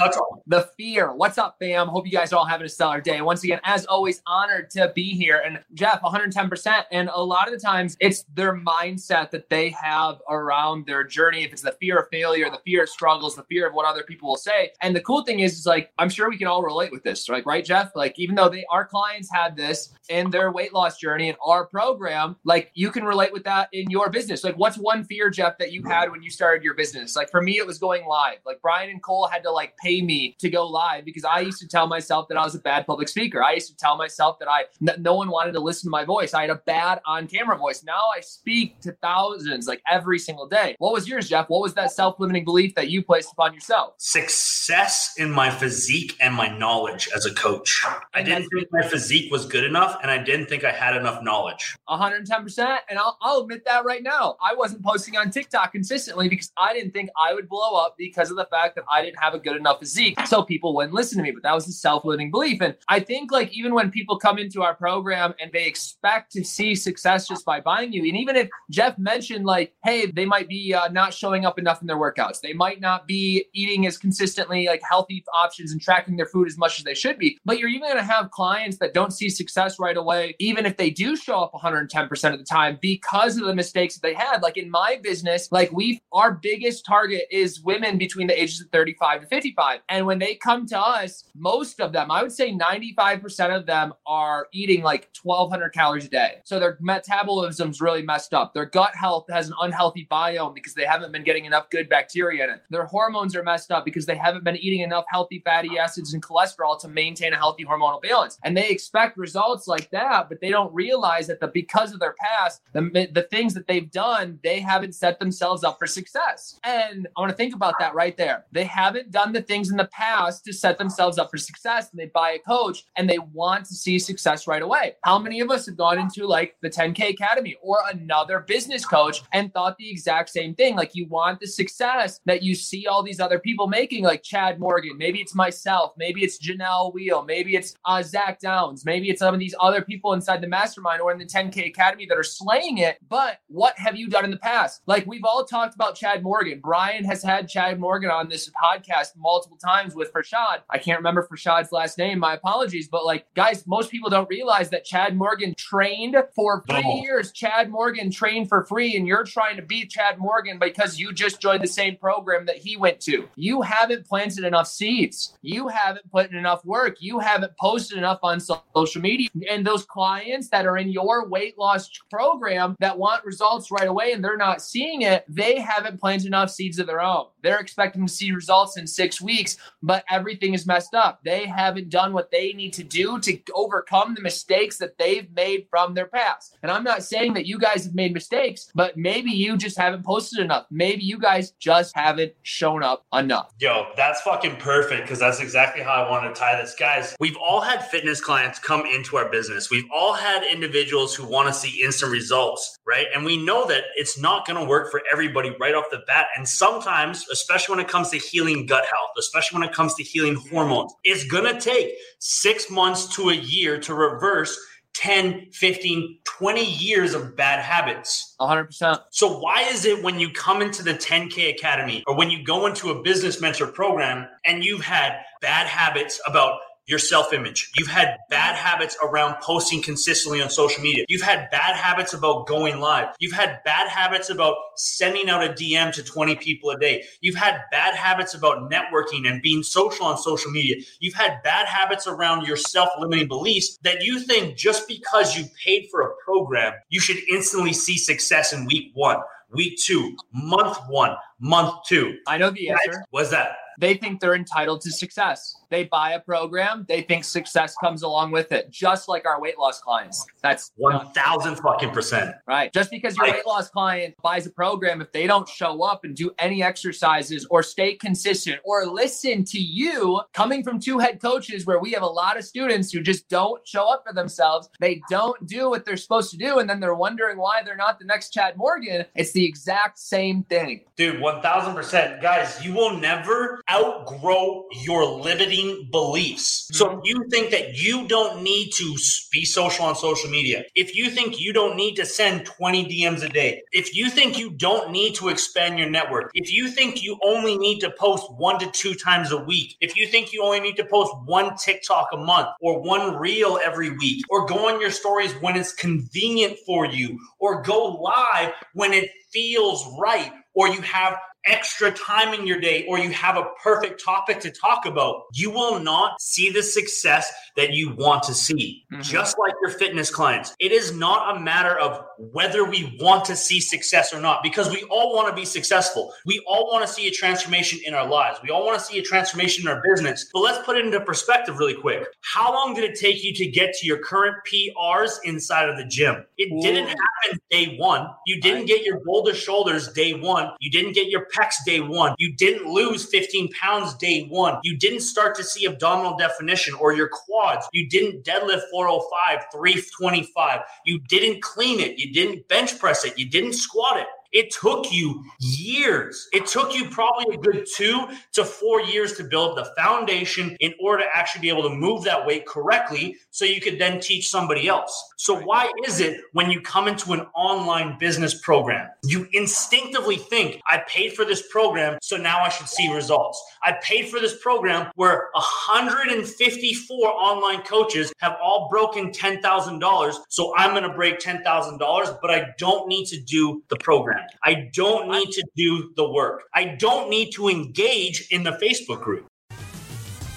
The 0.48 0.67
fear. 0.78 1.14
What's 1.14 1.38
up, 1.38 1.58
fam? 1.59 1.88
Hope 1.88 2.06
you 2.06 2.12
guys 2.12 2.34
are 2.34 2.38
all 2.38 2.45
having 2.45 2.66
a 2.66 2.70
stellar 2.70 3.02
day. 3.02 3.22
Once 3.22 3.44
again, 3.44 3.59
as 3.64 3.86
always, 3.86 4.22
honored 4.26 4.70
to 4.72 4.92
be 4.95 5.11
here. 5.11 5.42
And 5.45 5.59
Jeff, 5.73 6.02
110%. 6.02 6.84
And 6.92 7.09
a 7.14 7.23
lot 7.23 7.48
of 7.48 7.54
the 7.54 7.59
times, 7.59 7.95
it's 8.00 8.23
their 8.34 8.56
mindset 8.56 9.30
that 9.31 9.50
they 9.50 9.70
have 9.70 10.22
around 10.28 10.88
their 10.88 11.04
journey. 11.04 11.44
If 11.44 11.54
it's 11.54 11.61
the 11.61 11.73
fear 11.73 12.00
of 12.00 12.08
failure, 12.11 12.50
the 12.50 12.61
fear 12.66 12.84
of 12.84 12.89
struggles, 12.89 13.36
the 13.36 13.44
fear 13.44 13.67
of 13.67 13.73
what 13.73 13.86
other 13.86 14.04
people 14.04 14.30
will 14.30 14.36
say. 14.36 14.72
And 14.81 14.95
the 14.95 15.02
cool 15.02 15.23
thing 15.23 15.42
is, 15.42 15.59
is 15.59 15.66
like, 15.67 15.92
I'm 16.00 16.09
sure 16.09 16.30
we 16.30 16.38
can 16.38 16.48
all 16.48 16.64
relate 16.64 16.92
with 16.92 17.04
this, 17.04 17.30
right? 17.30 17.45
Right, 17.45 17.64
Jeff? 17.64 17.92
Like, 17.95 18.17
even 18.17 18.36
though 18.36 18.50
they, 18.50 18.66
our 18.72 18.86
clients 18.86 19.30
had 19.31 19.56
this 19.56 19.92
in 20.09 20.31
their 20.31 20.52
weight 20.52 20.73
loss 20.73 20.98
journey 20.98 21.30
in 21.30 21.36
our 21.45 21.67
program, 21.67 22.38
like, 22.44 22.72
you 22.73 22.89
can 22.89 23.04
relate 23.04 23.31
with 23.31 23.44
that 23.44 23.70
in 23.72 23.92
your 23.92 24.10
business. 24.10 24.44
Like, 24.44 24.55
what's 24.55 24.77
one 24.77 25.04
fear, 25.04 25.30
Jeff, 25.30 25.60
that 25.60 25.71
you 25.71 25.83
had 25.83 26.10
when 26.10 26.23
you 26.23 26.30
started 26.30 26.64
your 26.64 26.73
business. 26.73 27.16
Like 27.16 27.30
for 27.30 27.42
me, 27.42 27.58
it 27.58 27.67
was 27.67 27.78
going 27.78 28.06
live. 28.06 28.38
Like 28.45 28.61
Brian 28.61 28.89
and 28.89 29.02
Cole 29.02 29.28
had 29.28 29.44
to 29.44 29.52
like 29.52 29.76
pay 29.78 30.02
me 30.02 30.36
to 30.39 30.50
go 30.50 30.66
live 30.67 31.06
because 31.06 31.26
I 31.26 31.39
used 31.39 31.60
to 31.60 31.67
tell 31.67 31.88
myself 31.88 32.28
that 32.30 32.38
I 32.38 32.44
was 32.44 32.56
a 32.56 32.60
bad 32.60 32.86
public 32.86 33.08
speaker. 33.08 33.44
I 33.44 33.54
used 33.54 33.70
to 33.70 33.76
tell 33.76 33.98
myself 33.98 34.39
that 34.39 34.48
I 34.50 34.66
n- 34.88 35.02
no 35.02 35.16
one 35.16 35.30
wanted 35.30 35.54
to 35.54 35.60
listen 35.60 35.88
to 35.88 35.92
my 35.92 36.06
voice. 36.06 36.33
I 36.33 36.42
had 36.42 36.50
a 36.50 36.62
bad 36.66 37.02
on 37.06 37.28
camera 37.28 37.58
voice. 37.58 37.83
Now 37.83 38.10
I 38.16 38.22
speak 38.22 38.80
to 38.82 38.94
thousands 38.94 39.67
like 39.67 39.82
every 39.89 40.20
single 40.20 40.48
day. 40.48 40.76
What 40.80 40.94
was 40.94 41.08
yours, 41.08 41.30
Jeff? 41.30 41.50
What 41.50 41.62
was 41.62 41.73
that 41.76 41.92
self 41.92 42.20
limiting 42.20 42.45
belief 42.45 42.76
that 42.76 42.89
you 42.89 43.04
placed 43.04 43.32
upon 43.32 43.54
yourself? 43.54 43.95
Success 43.98 45.14
in 45.17 45.32
my 45.32 45.50
physique 45.50 46.16
and 46.20 46.33
my 46.33 46.48
knowledge 46.58 47.10
as 47.16 47.26
a 47.26 47.33
coach. 47.33 47.86
I 48.14 48.23
didn't 48.23 48.50
think 48.50 48.67
my 48.72 48.88
physique 48.88 49.32
was 49.32 49.45
good 49.45 49.64
enough 49.64 49.98
and 50.02 50.10
I 50.10 50.17
didn't 50.17 50.48
think 50.48 50.64
I 50.64 50.72
had 50.72 50.95
enough 50.95 51.23
knowledge. 51.23 51.76
110%. 51.89 52.78
And 52.89 53.00
I'll, 53.00 53.17
I'll 53.22 53.42
admit 53.42 53.66
that 53.66 53.86
right 53.86 54.04
now. 54.04 54.38
I 54.42 54.54
wasn't 54.54 54.83
posting 54.83 55.17
on 55.17 55.32
TikTok 55.32 55.72
consistently 55.72 56.13
because 56.16 56.52
I 56.58 56.74
didn't 56.74 56.92
think 56.92 57.10
I 57.18 57.34
would 57.34 57.50
blow 57.50 57.76
up 57.76 57.96
because 57.98 58.32
of 58.32 58.38
the 58.38 58.46
fact 58.46 58.76
that 58.76 58.86
I 58.92 59.02
didn't 59.04 59.20
have 59.20 59.34
a 59.34 59.40
good 59.40 59.56
enough 59.56 59.80
physique. 59.80 60.20
So 60.28 60.44
people 60.44 60.76
wouldn't 60.76 60.94
listen 60.94 61.18
to 61.18 61.24
me. 61.24 61.32
But 61.32 61.44
that 61.44 61.54
was 61.54 61.68
a 61.68 61.72
self 61.72 62.06
limiting 62.06 62.32
belief. 62.32 62.62
And 62.62 62.76
I 62.88 63.00
think, 63.00 63.32
like, 63.32 63.52
even 63.54 63.74
when 63.74 63.92
people 63.92 64.18
come 64.18 64.38
into 64.38 64.64
our 64.64 64.76
program 64.76 65.34
and 65.40 65.52
they 65.52 65.66
expect 65.66 66.32
to 66.34 66.44
see 66.44 66.76
success 66.76 67.28
just 67.28 67.46
by 67.46 67.60
buying 67.60 67.94
you, 67.94 68.04
and 68.04 68.18
even 68.18 68.36
if 68.36 68.50
Jeff 68.70 68.98
mentioned, 68.98 69.46
like, 69.46 69.74
hey, 69.84 70.06
they 70.08 70.26
might 70.26 70.48
be 70.48 70.74
uh, 70.74 70.88
not 70.90 71.14
showing 71.14 71.46
up 71.46 71.60
enough 71.60 71.82
in 71.82 71.88
their 71.88 71.98
workouts, 71.98 72.42
they 72.42 72.54
might 72.54 72.82
not 72.82 73.08
be 73.08 73.45
eating 73.54 73.86
as 73.86 73.98
consistently, 73.98 74.68
like, 74.68 74.82
healthy 74.88 75.24
options 75.34 75.72
and 75.72 75.82
tracking 75.82 76.16
their 76.16 76.26
food 76.26 76.48
as 76.48 76.58
much 76.58 76.80
as 76.80 76.84
they 76.84 76.94
should 76.94 77.18
be. 77.18 77.38
But 77.45 77.60
you're 77.60 77.70
even 77.70 77.88
going 77.88 77.98
to 77.98 78.04
have 78.04 78.32
clients 78.32 78.78
that 78.78 78.94
don't 78.94 79.12
see 79.12 79.30
success 79.30 79.80
right 79.80 79.98
away, 79.98 80.36
even 80.40 80.66
if 80.66 80.78
they 80.78 80.90
do 80.90 81.16
show 81.16 81.40
up 81.42 81.54
110% 81.54 82.34
of 82.34 82.40
the 82.40 82.45
time 82.45 82.78
because 82.82 83.38
of 83.38 83.45
the 83.45 83.56
mistakes 83.56 83.95
that 83.95 84.02
they 84.02 84.14
had. 84.14 84.42
Like 84.42 84.58
in 84.58 84.70
my 84.70 85.00
business, 85.02 85.52
like 85.52 85.72
we, 85.72 86.02
our 86.11 86.33
biggest 86.33 86.86
target 86.86 87.23
is 87.31 87.61
women 87.61 87.97
between 87.97 88.27
the 88.27 88.39
ages 88.39 88.61
of 88.61 88.67
35 88.69 89.21
to 89.21 89.27
55. 89.27 89.80
And 89.89 90.05
when 90.05 90.19
they 90.19 90.36
come 90.36 90.65
to 90.67 90.80
us, 90.80 91.23
most 91.36 91.80
of 91.80 91.91
them, 91.91 92.11
I 92.11 92.21
would 92.21 92.31
say 92.31 92.52
95% 92.52 93.55
of 93.55 93.65
them 93.65 93.93
are 94.05 94.47
eating 94.53 94.83
like 94.83 95.09
1200 95.21 95.69
calories 95.71 96.05
a 96.05 96.09
day. 96.09 96.36
So 96.45 96.59
their 96.59 96.77
metabolism's 96.81 97.81
really 97.81 98.03
messed 98.03 98.33
up. 98.33 98.53
Their 98.53 98.65
gut 98.65 98.95
health 98.95 99.25
has 99.30 99.47
an 99.47 99.55
unhealthy 99.61 100.08
biome 100.09 100.53
because 100.53 100.75
they 100.75 100.86
haven't 100.86 101.11
been 101.11 101.23
getting 101.23 101.45
enough 101.45 101.69
good 101.69 101.89
bacteria 101.89 102.43
in 102.43 102.49
it. 102.52 102.61
Their 102.70 102.85
hormones 102.85 103.35
are 103.35 103.43
messed 103.43 103.71
up 103.71 103.85
because 103.85 104.05
they 104.05 104.15
haven't 104.15 104.43
been 104.43 104.58
eating 104.58 104.81
enough 104.81 105.05
healthy 105.09 105.41
fatty 105.43 105.77
acids 105.77 106.14
and 106.14 106.21
cholesterol 106.21 106.80
to 106.81 106.87
maintain 106.87 107.33
a 107.33 107.37
healthy 107.37 107.65
hormonal 107.65 108.02
balance. 108.02 108.37
And 108.43 108.55
they 108.55 108.70
expect 108.70 109.17
results 109.17 109.67
like 109.67 109.89
that, 109.91 110.30
but 110.30 110.41
they 110.41 110.49
don't 110.49 110.73
realize 110.73 111.27
that 111.27 111.39
the 111.39 111.47
because 111.47 111.93
of 111.93 111.99
their 111.99 112.15
past, 112.20 112.61
the, 112.73 113.08
the 113.11 113.23
things 113.23 113.53
that 113.53 113.67
they've 113.67 113.89
done, 113.89 114.39
they 114.43 114.59
haven't 114.59 114.93
set 114.93 115.20
themselves 115.20 115.64
up 115.64 115.80
for 115.83 115.88
success. 115.88 116.58
And 116.64 117.08
I 117.17 117.20
want 117.20 117.32
to 117.32 117.36
think 117.36 117.54
about 117.54 117.73
that 117.80 117.94
right 117.94 118.16
there. 118.16 118.45
They 118.54 118.64
haven't 118.64 119.11
done 119.11 119.33
the 119.33 119.42
things 119.42 119.70
in 119.70 119.76
the 119.76 119.88
past 119.88 120.45
to 120.45 120.54
set 120.54 120.77
themselves 120.77 121.17
up 121.17 121.30
for 121.30 121.38
success. 121.38 121.92
And 121.92 121.99
they 121.99 122.05
buy 122.05 122.32
a 122.32 122.39
coach 122.39 122.86
and 122.95 123.10
they 123.10 123.20
want 123.20 123.66
to 123.66 123.73
see 123.73 123.99
success 123.99 124.48
right 124.48 124.61
away. 124.61 124.94
How 125.04 125.20
many 125.20 125.42
of 125.42 125.52
us 125.52 125.66
have 125.66 125.76
gone 125.76 125.99
into 125.99 126.26
like 126.26 126.55
the 126.61 126.70
10K 126.70 127.10
Academy 127.10 127.58
or 127.61 127.80
another 127.92 128.39
business 128.39 128.86
coach 128.86 129.24
and 129.33 129.54
thought 129.54 129.75
the 129.77 129.89
exact 129.89 130.30
same 130.30 130.56
thing? 130.56 130.77
Like 130.77 130.95
you 130.95 131.06
want 131.07 131.42
the 131.42 131.48
success 131.48 132.21
that 132.25 132.44
you 132.44 132.56
see 132.56 132.88
all 132.88 133.04
these 133.04 133.19
other 133.19 133.39
people 133.39 133.68
making, 133.68 134.06
like 134.06 134.24
Chad 134.24 134.62
Morgan. 134.62 134.98
Maybe 134.98 135.19
it's 135.19 135.36
myself. 135.36 135.92
Maybe 135.98 136.24
it's 136.24 136.39
Janelle 136.39 136.94
Wheel. 136.94 137.25
Maybe 137.25 137.57
it's 137.57 137.75
uh, 137.83 138.01
Zach 138.01 138.39
Downs. 138.39 138.86
Maybe 138.86 139.10
it's 139.10 139.19
some 139.19 139.33
of 139.33 139.39
these 139.42 139.56
other 139.60 139.81
people 139.81 140.13
inside 140.13 140.39
the 140.39 140.48
mastermind 140.48 141.01
or 141.01 141.12
in 141.12 141.18
the 141.18 141.25
10K 141.25 141.68
Academy 141.68 142.06
that 142.06 142.18
are 142.18 142.24
slaying 142.24 142.77
it. 142.77 143.00
But 143.10 143.39
what 143.48 143.77
have 143.77 143.98
you 143.98 144.07
done 144.07 144.24
in 144.24 144.31
the 144.31 144.38
past? 144.38 144.81
Like 144.86 145.06
we've 145.06 145.25
all 145.25 145.44
talked 145.44 145.73
about 145.75 145.95
Chad 145.95 146.24
Morgan. 146.24 146.60
Brian 146.60 147.04
has 147.06 147.24
had 147.24 147.48
Chad 147.48 147.80
Morgan 147.80 148.10
on 148.10 148.30
this 148.30 148.50
podcast 148.50 149.16
multiple 149.18 149.57
times 149.57 149.95
with 149.95 150.12
Farshad. 150.13 150.62
I 150.69 150.78
can't 150.78 151.00
remember 151.00 151.28
Farshad's 151.30 151.72
last 151.72 151.97
name. 151.97 152.19
My 152.19 152.33
apologies. 152.33 152.88
But 152.88 153.06
like, 153.06 153.25
guys, 153.36 153.65
most 153.68 153.92
people 153.92 154.09
don't 154.09 154.30
realize 154.30 154.69
that 154.69 154.86
Chad 154.86 155.15
Morgan 155.15 155.53
trained 155.57 156.15
for 156.36 156.63
three 156.69 156.83
oh. 156.86 157.01
years. 157.01 157.31
Chad 157.31 157.69
Morgan 157.69 158.12
trained 158.12 158.50
for 158.50 158.63
free, 158.63 158.95
and 158.95 159.07
you're 159.07 159.24
trying 159.24 159.56
to 159.56 159.62
beat 159.62 159.89
Chad 159.89 160.18
Morgan 160.18 160.59
because 160.59 161.00
you 161.00 161.13
just 161.13 161.39
joined 161.39 161.63
the 161.63 161.68
same 161.68 161.97
program 161.97 162.45
that 162.45 162.57
he 162.57 162.77
went 162.77 163.00
to. 163.01 163.27
You 163.36 163.62
haven't 163.62 164.06
planted 164.06 164.44
enough 164.44 164.68
seeds. 164.68 165.38
You 165.42 165.68
haven't 165.68 166.09
put 166.12 166.31
in 166.31 166.38
enough 166.38 166.63
work. 166.65 166.97
You 167.00 167.19
haven't 167.19 167.57
posted 167.57 167.97
enough 167.97 168.19
on 168.24 168.39
social 168.39 169.01
media. 169.01 169.30
And 169.50 169.65
those 169.65 169.86
clients 169.86 170.50
that 170.50 170.65
are 170.65 170.77
in 170.77 170.89
your 170.89 171.27
weight 171.27 171.57
loss 171.57 171.89
program 172.09 172.75
that 172.80 172.97
want 172.97 173.25
results 173.25 173.71
right 173.71 173.88
away 173.88 174.13
and 174.13 174.24
they're 174.24 174.38
not 174.38 174.62
seeing 174.62 175.01
it, 175.01 175.25
they 175.27 175.59
haven't 175.63 176.00
planted 176.00 176.27
enough 176.27 176.51
seeds 176.51 176.80
of 176.80 176.88
their 176.88 177.01
own. 177.01 177.25
They're 177.42 177.60
expecting 177.60 178.06
to 178.06 178.13
see 178.13 178.31
results 178.31 178.77
in 178.77 178.88
six 178.88 179.19
weeks, 179.21 179.57
but 179.81 180.06
everything 180.10 180.54
is 180.54 180.68
messed 180.68 180.94
up. 180.94 181.19
They 181.25 181.45
haven't 181.45 181.89
done 181.89 182.13
what 182.13 182.31
they 182.31 182.54
need 182.54 182.74
to 182.74 182.83
do 182.83 183.19
to 183.19 183.39
overcome 183.54 184.13
the 184.13 184.21
mistakes 184.21 184.77
that 184.77 184.98
they've 184.98 185.30
made 185.31 185.68
from 185.69 185.94
their 185.94 186.06
past. 186.06 186.57
And 186.62 186.71
I'm 186.71 186.83
not 186.83 187.04
saying 187.04 187.33
that 187.33 187.45
you 187.45 187.57
guys 187.57 187.83
have 187.86 187.95
made 187.95 188.13
mistakes, 188.13 188.71
but 188.75 188.95
maybe 188.95 189.31
you 189.31 189.57
just 189.57 189.77
haven't 189.77 190.06
posted 190.06 190.39
enough. 190.39 190.68
Maybe 190.71 191.04
you 191.04 191.18
guys 191.18 191.51
just 191.60 191.95
haven't 191.95 192.33
shown 192.44 192.83
up 192.83 193.06
enough. 193.13 193.51
Yo, 193.59 193.88
that's 193.95 194.21
fucking 194.21 194.57
perfect 194.57 195.04
because 195.04 195.19
that's 195.19 195.39
exactly 195.39 195.83
how 195.83 196.04
I 196.04 196.09
want 196.09 196.33
to 196.33 196.39
tie 196.39 196.62
this. 196.62 196.75
Guys, 196.75 197.16
we've 197.19 197.38
all 197.38 197.62
had 197.62 197.86
fitness 197.88 198.21
clients 198.21 198.59
come 198.59 198.86
into 198.86 199.18
our 199.18 199.30
business. 199.30 199.69
We've 199.69 199.89
all 199.94 200.13
had 200.13 200.44
individuals 200.44 201.16
who 201.16 201.27
want 201.27 201.48
to 201.48 201.54
see 201.54 201.83
instant 201.83 202.12
results, 202.12 202.77
right? 202.88 203.07
And 203.13 203.25
we 203.25 203.38
know 203.44 203.68
that 203.68 203.83
it's 203.95 204.18
not 204.18 204.45
going 204.48 204.59
to 204.59 204.66
work 204.66 204.92
for 204.92 205.01
everybody 205.12 205.52
right 205.59 205.75
off 205.75 205.85
the 205.91 206.01
bat. 206.07 206.27
And 206.35 206.47
sometimes, 206.47 207.25
especially 207.31 207.75
when 207.75 207.85
it 207.85 207.89
comes 207.89 208.09
to 208.11 208.17
healing 208.17 208.65
gut 208.65 208.85
health, 208.85 209.11
especially 209.17 209.59
when 209.59 209.69
it 209.69 209.73
comes 209.73 209.95
to 209.95 210.03
healing 210.03 210.35
hormones, 210.35 210.94
it's 211.03 211.25
going 211.25 211.51
to 211.51 211.59
take 211.59 211.94
six 212.19 212.69
months 212.69 213.13
to 213.15 213.29
a 213.29 213.35
year 213.35 213.79
to 213.79 213.94
reverse 213.94 214.57
10, 214.94 215.47
15, 215.51 216.19
20 216.23 216.65
years 216.65 217.13
of 217.13 217.35
bad 217.35 217.59
habits. 217.59 218.35
100%. 218.39 219.01
So, 219.09 219.39
why 219.39 219.63
is 219.63 219.85
it 219.85 220.03
when 220.03 220.19
you 220.19 220.29
come 220.29 220.61
into 220.61 220.83
the 220.83 220.94
10K 220.94 221.50
Academy 221.56 222.03
or 222.06 222.15
when 222.15 222.29
you 222.29 222.44
go 222.44 222.67
into 222.67 222.91
a 222.91 223.01
business 223.01 223.41
mentor 223.41 223.67
program 223.67 224.27
and 224.45 224.63
you've 224.63 224.83
had 224.83 225.17
bad 225.41 225.67
habits 225.67 226.21
about 226.27 226.59
your 226.85 227.00
self 227.00 227.33
image. 227.33 227.71
You've 227.77 227.88
had 227.88 228.18
bad 228.30 228.56
habits 228.56 228.97
around 229.03 229.35
posting 229.41 229.81
consistently 229.81 230.41
on 230.41 230.50
social 230.50 230.81
media. 230.83 231.06
You've 231.07 231.21
had 231.21 231.50
bad 231.51 231.75
habits 231.75 232.13
about 232.13 232.47
going 232.47 232.80
live. 232.80 233.07
You've 233.19 233.33
had 233.33 233.62
bad 233.63 233.88
habits 233.88 234.30
about 234.30 234.56
sending 234.75 235.30
out 235.30 235.44
a 235.44 235.50
DM 235.50 235.94
to 235.94 236.03
20 236.03 236.35
people 236.35 236.71
a 236.71 236.80
day. 236.80 237.03
You've 237.21 237.35
had 237.35 237.62
bad 237.71 237.95
habits 237.95 238.33
about 238.33 238.69
networking 238.69 239.30
and 239.30 239.41
being 239.41 239.63
social 239.63 240.06
on 240.06 240.18
social 240.18 240.51
media. 240.51 240.75
You've 241.00 241.13
had 241.13 241.41
bad 241.44 241.68
habits 241.68 242.07
around 242.07 242.45
your 242.45 242.57
self 242.57 242.89
limiting 243.00 243.27
beliefs 243.27 243.77
that 243.83 244.03
you 244.03 244.19
think 244.19 244.57
just 244.57 244.88
because 244.88 245.38
you 245.38 245.45
paid 245.63 245.88
for 245.89 246.01
a 246.01 246.13
program, 246.25 246.74
you 246.89 247.00
should 247.00 247.18
instantly 247.31 247.74
see 247.74 247.97
success 247.97 248.53
in 248.53 248.65
week 248.65 248.91
one, 248.94 249.18
week 249.51 249.80
two, 249.83 250.15
month 250.33 250.77
one, 250.89 251.15
month 251.44 251.84
two. 251.86 252.18
I 252.28 252.38
know 252.38 252.50
the 252.50 252.69
answer. 252.69 253.06
What's 253.12 253.30
that? 253.31 253.57
They 253.80 253.95
think 253.95 254.19
they're 254.19 254.36
entitled 254.36 254.81
to 254.81 254.92
success. 254.92 255.56
They 255.69 255.86
buy 255.86 256.12
a 256.12 256.19
program, 256.19 256.86
they 256.88 257.01
think 257.01 257.24
success 257.24 257.75
comes 257.84 258.04
along 258.04 258.31
with 258.31 258.51
it, 258.51 258.69
just 258.69 259.10
like 259.10 259.25
our 259.25 259.42
weight 259.42 259.57
loss 259.57 259.80
clients. 259.80 260.25
That's 260.42 260.72
one 260.75 261.12
thousand 261.13 261.56
fucking 261.56 261.92
percent. 261.92 262.36
Right. 262.48 262.72
Just 262.72 262.92
because 262.92 263.18
your 263.18 263.25
weight 263.25 263.48
loss 263.48 263.69
client 263.69 264.16
buys 264.22 264.45
a 264.45 264.51
program, 264.51 265.01
if 265.01 265.12
they 265.12 265.25
don't 265.25 265.50
show 265.50 265.81
up 265.84 266.04
and 266.04 266.16
do 266.16 266.31
any 266.38 266.62
exercises 266.62 267.48
or 267.50 267.63
stay 267.63 267.95
consistent 267.95 268.60
or 268.63 268.86
listen 268.86 269.44
to 269.45 269.60
you, 269.60 270.22
coming 270.34 270.63
from 270.63 270.80
two 270.80 271.00
head 271.00 271.19
coaches 271.19 271.66
where 271.66 271.80
we 271.80 271.92
have 271.92 272.04
a 272.04 272.07
lot 272.07 272.38
of 272.38 272.44
students 272.44 272.92
who 272.92 273.01
just 273.01 273.28
don't 273.30 273.68
show 273.68 273.92
up 273.92 274.04
for 274.06 274.13
themselves, 274.13 274.69
they 274.80 275.01
don't 275.10 275.48
do 275.48 275.69
what 275.69 275.86
they're 275.86 275.98
supposed 275.98 276.30
to 276.31 276.38
do, 276.38 276.60
and 276.60 276.69
then 276.69 276.80
they're 276.80 276.94
wondering 276.94 277.38
why 277.38 277.63
they're 277.63 277.75
not 277.75 277.98
the 277.98 278.06
next 278.06 278.30
Chad 278.30 278.57
Morgan. 278.57 279.06
It's 279.16 279.31
the 279.31 279.45
exact 279.45 279.98
same 279.98 280.44
thing. 280.44 280.86
Dude, 280.95 281.19
1000%. 281.19 281.32
Guys, 281.41 282.63
you 282.63 282.74
will 282.74 282.97
never 282.97 283.62
outgrow 283.71 284.65
your 284.83 285.06
limiting 285.06 285.88
beliefs. 285.91 286.68
Mm-hmm. 286.71 286.75
So 286.75 287.00
if 287.00 287.00
you 287.03 287.25
think 287.30 287.51
that 287.51 287.75
you 287.75 288.07
don't 288.07 288.44
need 288.44 288.71
to 288.74 288.95
be 289.31 289.45
social 289.45 289.85
on 289.85 289.95
social 289.95 290.30
media, 290.30 290.63
if 290.75 290.95
you 290.95 291.09
think 291.09 291.39
you 291.39 291.53
don't 291.53 291.75
need 291.75 291.95
to 291.95 292.06
send 292.06 292.45
20 292.45 292.85
DMs 292.85 293.24
a 293.24 293.30
day, 293.30 293.63
if 293.71 293.95
you 293.95 294.09
think 294.09 294.38
you 294.38 294.51
don't 294.51 294.91
need 294.91 295.15
to 295.15 295.30
expand 295.30 295.80
your 295.80 295.89
network, 295.89 296.31
if 296.33 296.51
you 296.51 296.69
think 296.69 297.01
you 297.03 297.18
only 297.24 297.57
need 297.57 297.80
to 297.80 297.89
post 297.91 298.31
one 298.33 298.59
to 298.59 298.69
two 298.71 298.94
times 298.94 299.31
a 299.31 299.38
week, 299.38 299.75
if 299.81 299.95
you 299.95 300.07
think 300.07 300.33
you 300.33 300.44
only 300.44 300.59
need 300.59 300.75
to 300.77 300.85
post 300.85 301.12
one 301.25 301.56
TikTok 301.57 302.09
a 302.13 302.18
month 302.18 302.50
or 302.62 302.81
one 302.81 303.15
reel 303.15 303.59
every 303.63 303.89
week, 303.89 304.24
or 304.30 304.45
go 304.45 304.69
on 304.69 304.80
your 304.80 304.91
stories 304.91 305.33
when 305.41 305.56
it's 305.56 305.74
convenient 305.74 306.57
for 306.65 306.85
you, 306.85 307.19
or 307.39 307.62
go 307.62 307.85
live 308.01 308.53
when 308.74 308.94
it 308.94 309.09
feels 309.31 309.85
right, 310.00 310.31
or 310.53 310.67
you 310.67 310.81
have 310.81 311.17
extra 311.45 311.92
time 311.92 312.34
in 312.34 312.48
your 312.48 312.60
day 312.60 312.86
or 312.88 313.00
you 313.00 313.10
have 313.12 313.38
a 313.38 313.50
perfect 313.62 314.04
topic 314.04 314.40
to 314.42 314.51
talk 314.51 314.86
about, 314.86 315.24
you 315.34 315.51
will 315.51 315.80
not 315.80 316.22
see 316.22 316.50
the 316.50 316.63
success 316.63 317.31
that 317.56 317.72
you 317.72 317.94
want 317.95 318.24
to 318.24 318.34
see. 318.34 318.84
Mm-hmm. 318.92 319.01
Just 319.01 319.38
like 319.38 319.54
your 319.62 319.72
fitness 319.72 320.10
clients, 320.10 320.56
it 320.60 320.72
is 320.72 320.95
not 320.95 321.38
a 321.38 321.40
matter 321.40 321.78
of 321.78 322.06
whether 322.18 322.63
we 322.63 322.98
want 323.00 323.25
to 323.25 323.36
see 323.36 323.60
success 323.60 324.13
or 324.13 324.22
not, 324.22 324.42
because 324.42 324.69
we 324.69 324.84
all 324.84 325.16
want 325.16 325.28
to 325.28 325.36
be 325.36 325.45
successful. 325.45 326.13
We 326.25 326.44
all 326.48 326.72
want 326.72 326.86
to 326.86 326.92
see 326.92 327.07
a 327.07 327.12
transformation 327.12 327.80
in 327.86 327.94
our 327.94 328.07
lives. 328.07 328.40
We 328.42 328.50
all 328.50 328.66
want 328.66 328.80
to 328.80 328.86
see 328.86 329.00
a 329.00 329.04
transformation 329.04 329.68
in 329.68 329.74
our 329.74 329.81
business. 329.84 330.30
But 330.34 330.42
let's 330.42 330.66
put 330.66 330.78
it 330.78 330.86
into 330.86 331.00
perspective 331.01 331.60
really 331.60 331.75
quick. 331.75 332.07
How 332.22 332.54
long 332.54 332.74
did 332.74 332.84
it 332.84 332.98
take 333.00 333.24
you 333.24 333.34
to 333.36 333.45
get 333.48 333.74
to 333.75 333.86
your 333.86 334.00
current 334.00 334.38
PRs 334.51 335.19
inside 335.24 335.69
of 335.69 335.78
the 335.78 335.86
gym? 335.86 336.25
It 336.38 336.51
Ooh. 336.51 336.62
didn't 336.62 336.88
happen 336.88 337.40
day 337.50 337.75
one. 337.78 338.07
You 338.25 338.42
didn't 338.42 338.66
get 338.66 338.84
your 338.84 339.00
boulder 339.06 339.34
shoulders 339.34 339.92
day 339.94 340.13
one. 340.13 340.51
You 340.60 340.72
didn't 340.72 340.94
get 340.94 341.07
your 341.07 341.25
pecs 341.33 341.56
day 341.65 341.80
one. 341.80 342.15
You 342.18 342.35
didn't 342.35 342.68
lose 342.68 343.06
15 343.06 343.50
pounds 343.53 343.94
day 343.95 344.27
one. 344.30 344.59
You 344.63 344.77
didn't 344.77 345.01
start 345.01 345.35
to 345.35 345.44
see 345.44 345.65
abdominal 345.65 346.18
definition 346.18 346.75
or 346.75 346.94
your 346.94 347.09
quads. 347.09 347.68
You 347.74 347.89
didn't 347.89 348.24
deadlift 348.24 348.63
405, 348.71 349.45
325. 349.51 350.59
You 350.85 351.00
didn't 351.00 351.41
clean 351.41 351.80
it. 351.80 352.00
You 352.00 352.13
didn't 352.13 352.47
bench 352.47 352.80
press 352.80 353.06
it. 353.06 353.18
You 353.18 353.30
didn't 353.30 353.53
squat 353.53 353.97
it. 353.97 354.07
It 354.33 354.51
took 354.51 354.91
you 354.91 355.24
years. 355.39 356.27
It 356.33 356.47
took 356.47 356.74
you 356.74 356.89
probably 356.89 357.35
a 357.35 357.38
good 357.38 357.68
two 357.75 358.07
to 358.33 358.44
four 358.44 358.81
years 358.81 359.13
to 359.18 359.24
build 359.24 359.57
the 359.57 359.71
foundation 359.77 360.57
in 360.59 360.74
order 360.81 361.03
to 361.03 361.09
actually 361.13 361.41
be 361.41 361.50
able 361.50 361.63
to 361.63 361.75
move 361.75 362.03
that 362.03 362.25
weight 362.25 362.47
correctly 362.47 363.18
so 363.30 363.45
you 363.45 363.62
could 363.62 363.80
then 363.80 364.00
teach 364.00 364.30
somebody 364.30 364.68
else. 364.68 365.13
So, 365.18 365.39
why 365.39 365.71
is 365.85 366.00
it 366.00 366.21
when 366.33 366.50
you 366.50 366.62
come 366.62 366.88
into 366.88 367.13
an 367.13 367.27
online 367.35 367.97
business 368.00 368.33
program, 368.33 368.89
you 369.03 369.27
instinctively 369.33 370.18
think, 370.18 370.59
I 370.69 370.81
paid 370.88 371.13
for 371.13 371.25
this 371.25 371.47
program, 371.51 372.00
so 372.01 372.18
now 372.18 372.39
I 372.44 372.50
should 372.50 372.68
see 372.68 372.91
results? 372.94 373.41
I 373.63 373.74
paid 373.83 374.09
for 374.09 374.19
this 374.19 374.41
program 374.41 374.91
where 374.95 375.30
154 375.33 377.07
online 377.07 377.62
coaches 377.63 378.12
have 378.19 378.35
all 378.41 378.68
broken 378.69 379.12
$10,000. 379.12 380.15
So, 380.30 380.53
I'm 380.57 380.71
going 380.71 380.83
to 380.83 380.95
break 380.95 381.19
$10,000, 381.19 382.18
but 382.21 382.31
I 382.31 382.47
don't 382.57 382.88
need 382.88 383.06
to 383.07 383.21
do 383.21 383.63
the 383.69 383.77
program. 383.77 384.22
I 384.43 384.69
don't 384.73 385.09
need 385.09 385.31
to 385.31 385.43
do 385.55 385.91
the 385.95 386.09
work. 386.09 386.43
I 386.53 386.65
don't 386.65 387.09
need 387.09 387.31
to 387.33 387.49
engage 387.49 388.27
in 388.31 388.43
the 388.43 388.51
Facebook 388.51 389.01
group. 389.01 389.27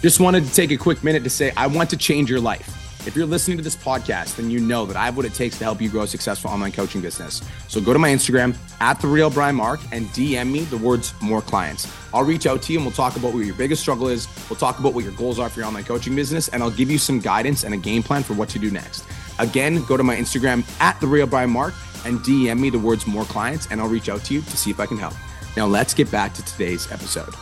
Just 0.03 0.21
wanted 0.21 0.45
to 0.45 0.53
take 0.53 0.71
a 0.71 0.77
quick 0.77 1.03
minute 1.03 1.25
to 1.25 1.31
say, 1.31 1.53
I 1.57 1.67
want 1.67 1.91
to 1.91 1.97
change 1.97 2.31
your 2.31 2.41
life. 2.41 2.77
If 3.07 3.15
you're 3.15 3.27
listening 3.27 3.57
to 3.57 3.63
this 3.63 3.77
podcast, 3.77 4.35
then 4.35 4.51
you 4.51 4.59
know 4.59 4.85
that 4.85 4.97
I 4.97 5.05
have 5.05 5.17
what 5.17 5.27
it 5.27 5.33
takes 5.33 5.57
to 5.59 5.65
help 5.65 5.81
you 5.81 5.89
grow 5.89 6.03
a 6.03 6.07
successful 6.09 6.51
online 6.51 6.73
coaching 6.73 7.01
business. 7.01 7.41
So 7.69 7.81
go 7.81 7.93
to 7.93 8.01
my 8.01 8.09
Instagram 8.09 8.57
at 8.81 9.01
the 9.01 9.07
real 9.07 9.31
Brian 9.31 9.55
Mark 9.55 9.79
and 9.93 10.07
DM 10.09 10.51
me 10.51 10.61
the 10.65 10.77
words 10.77 11.15
more 11.23 11.41
clients. 11.41 11.91
I'll 12.13 12.25
reach 12.25 12.47
out 12.47 12.63
to 12.63 12.73
you 12.73 12.81
and 12.81 12.87
we'll 12.87 12.95
talk 12.95 13.17
about 13.17 13.33
what 13.33 13.47
your 13.47 13.55
biggest 13.55 13.81
struggle 13.81 14.09
is. 14.09 14.27
We'll 14.51 14.59
talk 14.59 14.81
about 14.81 14.93
what 14.93 15.05
your 15.05 15.13
goals 15.13 15.39
are 15.39 15.49
for 15.49 15.61
your 15.61 15.69
online 15.69 15.85
coaching 15.85 16.17
business, 16.17 16.49
and 16.49 16.65
I'll 16.65 16.71
give 16.71 16.91
you 16.91 16.99
some 16.99 17.21
guidance 17.21 17.63
and 17.63 17.73
a 17.75 17.77
game 17.77 18.03
plan 18.03 18.25
for 18.25 18.35
what 18.35 18.49
to 18.51 18.59
do 18.59 18.73
next. 18.73 19.05
Again, 19.39 19.85
go 19.85 19.97
to 19.97 20.03
my 20.03 20.17
Instagram 20.17 20.65
at 20.81 21.01
the 21.01 21.07
real 21.07 21.27
Brian 21.27 21.51
Mark 21.51 21.75
and 22.05 22.21
DM 22.21 22.59
me 22.59 22.71
the 22.71 22.79
words 22.79 23.07
more 23.07 23.25
clients, 23.25 23.69
and 23.71 23.81
I'll 23.81 23.89
reach 23.89 24.09
out 24.09 24.25
to 24.25 24.35
you 24.35 24.43
to 24.43 24.57
see 24.57 24.71
if 24.71 24.81
I 24.81 24.87
can 24.87 24.97
help. 24.99 25.15
Now, 25.57 25.67
let's 25.67 25.95
get 25.95 26.11
back 26.11 26.35
to 26.35 26.45
today's 26.45 26.91
episode. 26.93 27.35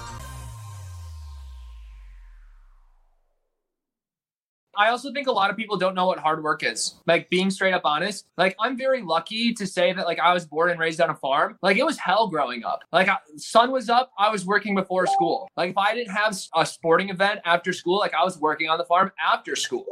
I 4.76 4.90
also 4.90 5.12
think 5.12 5.28
a 5.28 5.32
lot 5.32 5.50
of 5.50 5.56
people 5.56 5.76
don't 5.76 5.94
know 5.94 6.06
what 6.06 6.18
hard 6.18 6.42
work 6.42 6.62
is. 6.62 6.94
Like 7.06 7.30
being 7.30 7.50
straight 7.50 7.74
up 7.74 7.82
honest. 7.84 8.26
Like 8.36 8.56
I'm 8.58 8.76
very 8.76 9.02
lucky 9.02 9.54
to 9.54 9.66
say 9.66 9.92
that 9.92 10.04
like 10.04 10.18
I 10.18 10.32
was 10.34 10.46
born 10.46 10.70
and 10.70 10.80
raised 10.80 11.00
on 11.00 11.10
a 11.10 11.14
farm. 11.14 11.58
Like 11.62 11.76
it 11.76 11.84
was 11.84 11.98
hell 11.98 12.28
growing 12.28 12.64
up. 12.64 12.82
Like 12.92 13.08
I, 13.08 13.18
sun 13.36 13.70
was 13.70 13.88
up, 13.88 14.12
I 14.18 14.30
was 14.30 14.44
working 14.44 14.74
before 14.74 15.06
school. 15.06 15.48
Like 15.56 15.70
if 15.70 15.78
I 15.78 15.94
didn't 15.94 16.14
have 16.14 16.36
a 16.54 16.66
sporting 16.66 17.10
event 17.10 17.40
after 17.44 17.72
school, 17.72 17.98
like 17.98 18.14
I 18.14 18.24
was 18.24 18.38
working 18.38 18.68
on 18.68 18.78
the 18.78 18.84
farm 18.84 19.12
after 19.22 19.56
school. 19.56 19.86